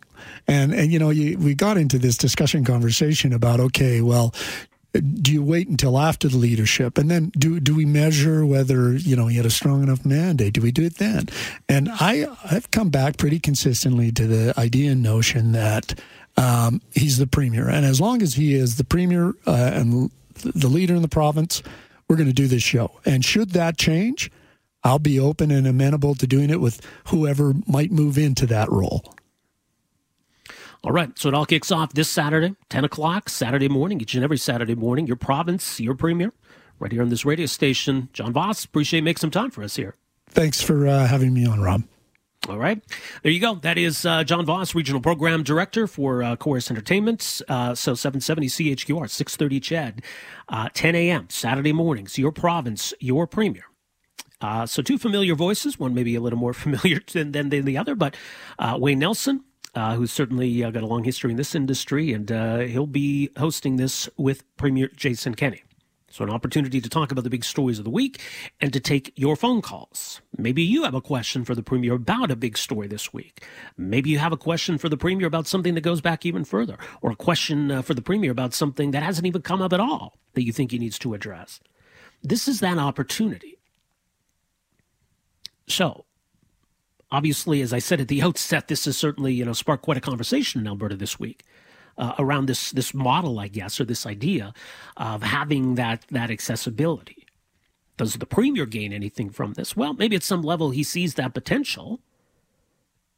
And, 0.48 0.74
and 0.74 0.92
you 0.92 0.98
know, 0.98 1.10
you, 1.10 1.38
we 1.38 1.54
got 1.54 1.76
into 1.76 1.98
this 1.98 2.16
discussion 2.16 2.64
conversation 2.64 3.32
about, 3.32 3.60
okay, 3.60 4.00
well, 4.00 4.34
do 4.92 5.32
you 5.32 5.42
wait 5.42 5.68
until 5.68 5.98
after 5.98 6.28
the 6.28 6.36
leadership? 6.38 6.96
And 6.96 7.10
then 7.10 7.30
do 7.36 7.60
do 7.60 7.74
we 7.74 7.84
measure 7.84 8.46
whether 8.46 8.94
you 8.94 9.16
know 9.16 9.26
he 9.26 9.36
had 9.36 9.46
a 9.46 9.50
strong 9.50 9.82
enough 9.82 10.04
mandate? 10.04 10.54
Do 10.54 10.62
we 10.62 10.72
do 10.72 10.84
it 10.84 10.96
then? 10.96 11.26
And 11.68 11.88
i 11.92 12.26
i've 12.44 12.70
come 12.70 12.88
back 12.88 13.16
pretty 13.18 13.38
consistently 13.38 14.10
to 14.12 14.26
the 14.26 14.58
idea 14.58 14.92
and 14.92 15.02
notion 15.02 15.52
that 15.52 15.98
um, 16.36 16.80
he's 16.92 17.18
the 17.18 17.26
premier. 17.26 17.68
And 17.68 17.84
as 17.84 18.00
long 18.00 18.22
as 18.22 18.34
he 18.34 18.54
is 18.54 18.76
the 18.76 18.84
premier 18.84 19.34
uh, 19.46 19.70
and 19.74 20.10
the 20.34 20.68
leader 20.68 20.94
in 20.94 21.02
the 21.02 21.08
province 21.08 21.62
we're 22.08 22.16
going 22.16 22.28
to 22.28 22.32
do 22.32 22.46
this 22.46 22.62
show. 22.62 22.90
And 23.04 23.24
should 23.24 23.50
that 23.50 23.76
change 23.76 24.30
i'll 24.84 24.98
be 24.98 25.18
open 25.20 25.50
and 25.50 25.66
amenable 25.66 26.14
to 26.14 26.26
doing 26.26 26.50
it 26.50 26.60
with 26.60 26.80
whoever 27.08 27.52
might 27.66 27.90
move 27.90 28.16
into 28.16 28.46
that 28.46 28.70
role 28.70 29.14
all 30.84 30.92
right, 30.92 31.16
so 31.18 31.28
it 31.28 31.34
all 31.34 31.44
kicks 31.44 31.72
off 31.72 31.92
this 31.92 32.08
Saturday, 32.08 32.54
10 32.68 32.84
o'clock, 32.84 33.28
Saturday 33.28 33.68
morning, 33.68 34.00
each 34.00 34.14
and 34.14 34.22
every 34.22 34.38
Saturday 34.38 34.76
morning. 34.76 35.06
Your 35.06 35.16
province, 35.16 35.80
your 35.80 35.94
premier, 35.94 36.32
right 36.78 36.92
here 36.92 37.02
on 37.02 37.08
this 37.08 37.24
radio 37.24 37.46
station. 37.46 38.08
John 38.12 38.32
Voss, 38.32 38.64
appreciate 38.64 39.02
making 39.02 39.18
some 39.18 39.30
time 39.30 39.50
for 39.50 39.62
us 39.62 39.76
here. 39.76 39.96
Thanks 40.30 40.62
for 40.62 40.86
uh, 40.86 41.06
having 41.06 41.34
me 41.34 41.46
on, 41.46 41.60
Rob. 41.60 41.82
All 42.48 42.58
right. 42.58 42.80
There 43.22 43.32
you 43.32 43.40
go. 43.40 43.56
That 43.56 43.76
is 43.76 44.06
uh, 44.06 44.22
John 44.24 44.46
Voss, 44.46 44.74
Regional 44.74 45.00
Program 45.00 45.42
Director 45.42 45.86
for 45.86 46.22
uh, 46.22 46.36
Corus 46.36 46.70
Entertainment. 46.70 47.42
Uh, 47.48 47.74
so 47.74 47.94
770 47.94 48.46
CHQR, 48.46 49.10
630 49.10 49.60
CHED, 49.60 50.02
uh, 50.48 50.68
10 50.72 50.94
a.m. 50.94 51.26
Saturday 51.28 51.72
mornings. 51.72 52.18
Your 52.18 52.32
province, 52.32 52.94
your 53.00 53.26
premier. 53.26 53.64
Uh, 54.40 54.64
so 54.64 54.82
two 54.82 54.98
familiar 54.98 55.34
voices, 55.34 55.78
one 55.78 55.92
maybe 55.92 56.14
a 56.14 56.20
little 56.20 56.38
more 56.38 56.52
familiar 56.54 57.00
than, 57.12 57.32
than, 57.32 57.48
than 57.48 57.64
the 57.64 57.76
other, 57.76 57.94
but 57.94 58.16
uh, 58.58 58.76
Wayne 58.80 59.00
Nelson, 59.00 59.44
uh, 59.78 59.94
who's 59.94 60.10
certainly 60.10 60.64
uh, 60.64 60.70
got 60.70 60.82
a 60.82 60.86
long 60.86 61.04
history 61.04 61.30
in 61.30 61.36
this 61.36 61.54
industry, 61.54 62.12
and 62.12 62.32
uh, 62.32 62.58
he'll 62.58 62.86
be 62.86 63.30
hosting 63.38 63.76
this 63.76 64.08
with 64.16 64.42
Premier 64.56 64.88
Jason 64.96 65.36
Kenney. 65.36 65.62
So, 66.10 66.24
an 66.24 66.30
opportunity 66.30 66.80
to 66.80 66.88
talk 66.88 67.12
about 67.12 67.22
the 67.22 67.30
big 67.30 67.44
stories 67.44 67.78
of 67.78 67.84
the 67.84 67.90
week 67.90 68.20
and 68.60 68.72
to 68.72 68.80
take 68.80 69.12
your 69.14 69.36
phone 69.36 69.62
calls. 69.62 70.20
Maybe 70.36 70.62
you 70.62 70.82
have 70.82 70.94
a 70.94 71.00
question 71.00 71.44
for 71.44 71.54
the 71.54 71.62
Premier 71.62 71.94
about 71.94 72.32
a 72.32 72.36
big 72.36 72.58
story 72.58 72.88
this 72.88 73.12
week. 73.12 73.44
Maybe 73.76 74.10
you 74.10 74.18
have 74.18 74.32
a 74.32 74.36
question 74.36 74.78
for 74.78 74.88
the 74.88 74.96
Premier 74.96 75.28
about 75.28 75.46
something 75.46 75.74
that 75.74 75.82
goes 75.82 76.00
back 76.00 76.26
even 76.26 76.44
further, 76.44 76.76
or 77.00 77.12
a 77.12 77.16
question 77.16 77.70
uh, 77.70 77.82
for 77.82 77.94
the 77.94 78.02
Premier 78.02 78.32
about 78.32 78.54
something 78.54 78.90
that 78.90 79.04
hasn't 79.04 79.26
even 79.28 79.42
come 79.42 79.62
up 79.62 79.72
at 79.72 79.80
all 79.80 80.16
that 80.32 80.44
you 80.44 80.52
think 80.52 80.72
he 80.72 80.78
needs 80.78 80.98
to 80.98 81.14
address. 81.14 81.60
This 82.20 82.48
is 82.48 82.58
that 82.60 82.78
opportunity. 82.78 83.58
So, 85.68 86.06
obviously, 87.10 87.62
as 87.62 87.72
I 87.72 87.78
said 87.78 88.00
at 88.00 88.08
the 88.08 88.22
outset, 88.22 88.68
this 88.68 88.84
has 88.84 88.96
certainly 88.96 89.32
you 89.34 89.44
know 89.44 89.52
sparked 89.52 89.84
quite 89.84 89.96
a 89.96 90.02
conversation 90.02 90.60
in 90.60 90.66
Alberta 90.66 90.96
this 90.96 91.18
week. 91.18 91.44
Uh, 91.96 92.14
around 92.20 92.46
this 92.46 92.70
this 92.70 92.94
model, 92.94 93.40
I 93.40 93.48
guess, 93.48 93.80
or 93.80 93.84
this 93.84 94.06
idea 94.06 94.52
of 94.96 95.24
having 95.24 95.74
that 95.74 96.04
that 96.10 96.30
accessibility. 96.30 97.26
Does 97.96 98.14
the 98.14 98.26
premier 98.26 98.64
gain 98.64 98.92
anything 98.92 99.30
from 99.30 99.54
this? 99.54 99.76
Well, 99.76 99.92
maybe 99.92 100.14
at 100.14 100.22
some 100.22 100.42
level 100.42 100.70
he 100.70 100.84
sees 100.84 101.14
that 101.14 101.34
potential. 101.34 102.00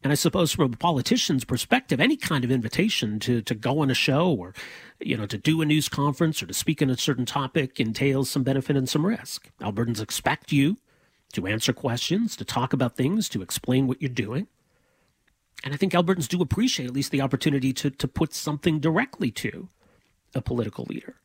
And 0.03 0.11
I 0.11 0.14
suppose 0.14 0.53
from 0.53 0.72
a 0.72 0.76
politician's 0.79 1.44
perspective, 1.44 2.00
any 2.00 2.16
kind 2.16 2.42
of 2.42 2.50
invitation 2.50 3.20
to, 3.20 3.42
to 3.42 3.55
go 3.55 3.81
on 3.81 3.90
a 3.90 3.94
show 3.94 4.33
or, 4.33 4.55
you 4.98 5.14
know, 5.14 5.26
to 5.26 5.37
do 5.37 5.61
a 5.61 5.66
news 5.66 5.90
conference 5.90 6.42
or 6.42 6.46
to 6.46 6.55
speak 6.55 6.81
on 6.81 6.88
a 6.88 6.96
certain 6.96 7.26
topic 7.26 7.79
entails 7.79 8.31
some 8.31 8.42
benefit 8.42 8.76
and 8.76 8.88
some 8.88 9.05
risk. 9.05 9.50
Albertans 9.61 10.00
expect 10.00 10.53
you 10.53 10.79
to 11.32 11.46
answer 11.46 11.72
questions, 11.72 12.36
to 12.36 12.44
talk 12.44 12.72
about 12.72 12.96
things, 12.96 13.28
to 13.30 13.42
explain 13.42 13.86
what 13.86 14.00
you're 14.00 14.08
doing. 14.08 14.46
And 15.62 15.74
I 15.74 15.76
think 15.76 15.92
Albertans 15.92 16.28
do 16.28 16.40
appreciate 16.40 16.86
at 16.86 16.94
least 16.94 17.10
the 17.10 17.20
opportunity 17.20 17.72
to, 17.74 17.90
to 17.90 18.09
put 18.09 18.32
something 18.32 18.80
directly 18.80 19.30
to 19.32 19.68
a 20.34 20.40
political 20.40 20.86
leader. 20.88 21.16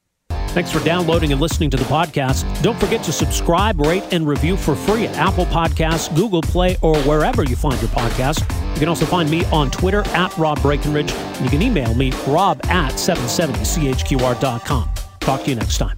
Thanks 0.49 0.71
for 0.71 0.80
downloading 0.86 1.32
and 1.34 1.41
listening 1.41 1.69
to 1.71 1.77
the 1.77 1.84
podcast. 1.84 2.45
Don't 2.61 2.80
forget 2.80 3.03
to 3.03 3.11
subscribe, 3.11 3.80
rate, 3.82 4.03
and 4.11 4.25
review 4.25 4.55
for 4.55 4.73
free 4.73 5.05
at 5.05 5.15
Apple 5.17 5.45
Podcasts, 5.47 6.15
Google 6.15 6.41
Play, 6.41 6.77
or 6.82 6.97
wherever 6.99 7.43
you 7.43 7.57
find 7.57 7.80
your 7.82 7.91
podcast. 7.91 8.39
You 8.73 8.80
can 8.80 8.88
also 8.88 9.05
find 9.05 9.30
me 9.30 9.43
on 9.45 9.69
Twitter 9.69 10.07
at 10.09 10.38
Rob 10.38 10.61
Breckenridge, 10.61 11.11
you 11.41 11.49
can 11.49 11.61
email 11.61 11.93
me, 11.93 12.11
rob 12.25 12.61
at 12.67 12.93
770chqr.com. 12.93 14.89
Talk 15.19 15.43
to 15.43 15.49
you 15.49 15.55
next 15.55 15.77
time. 15.77 15.97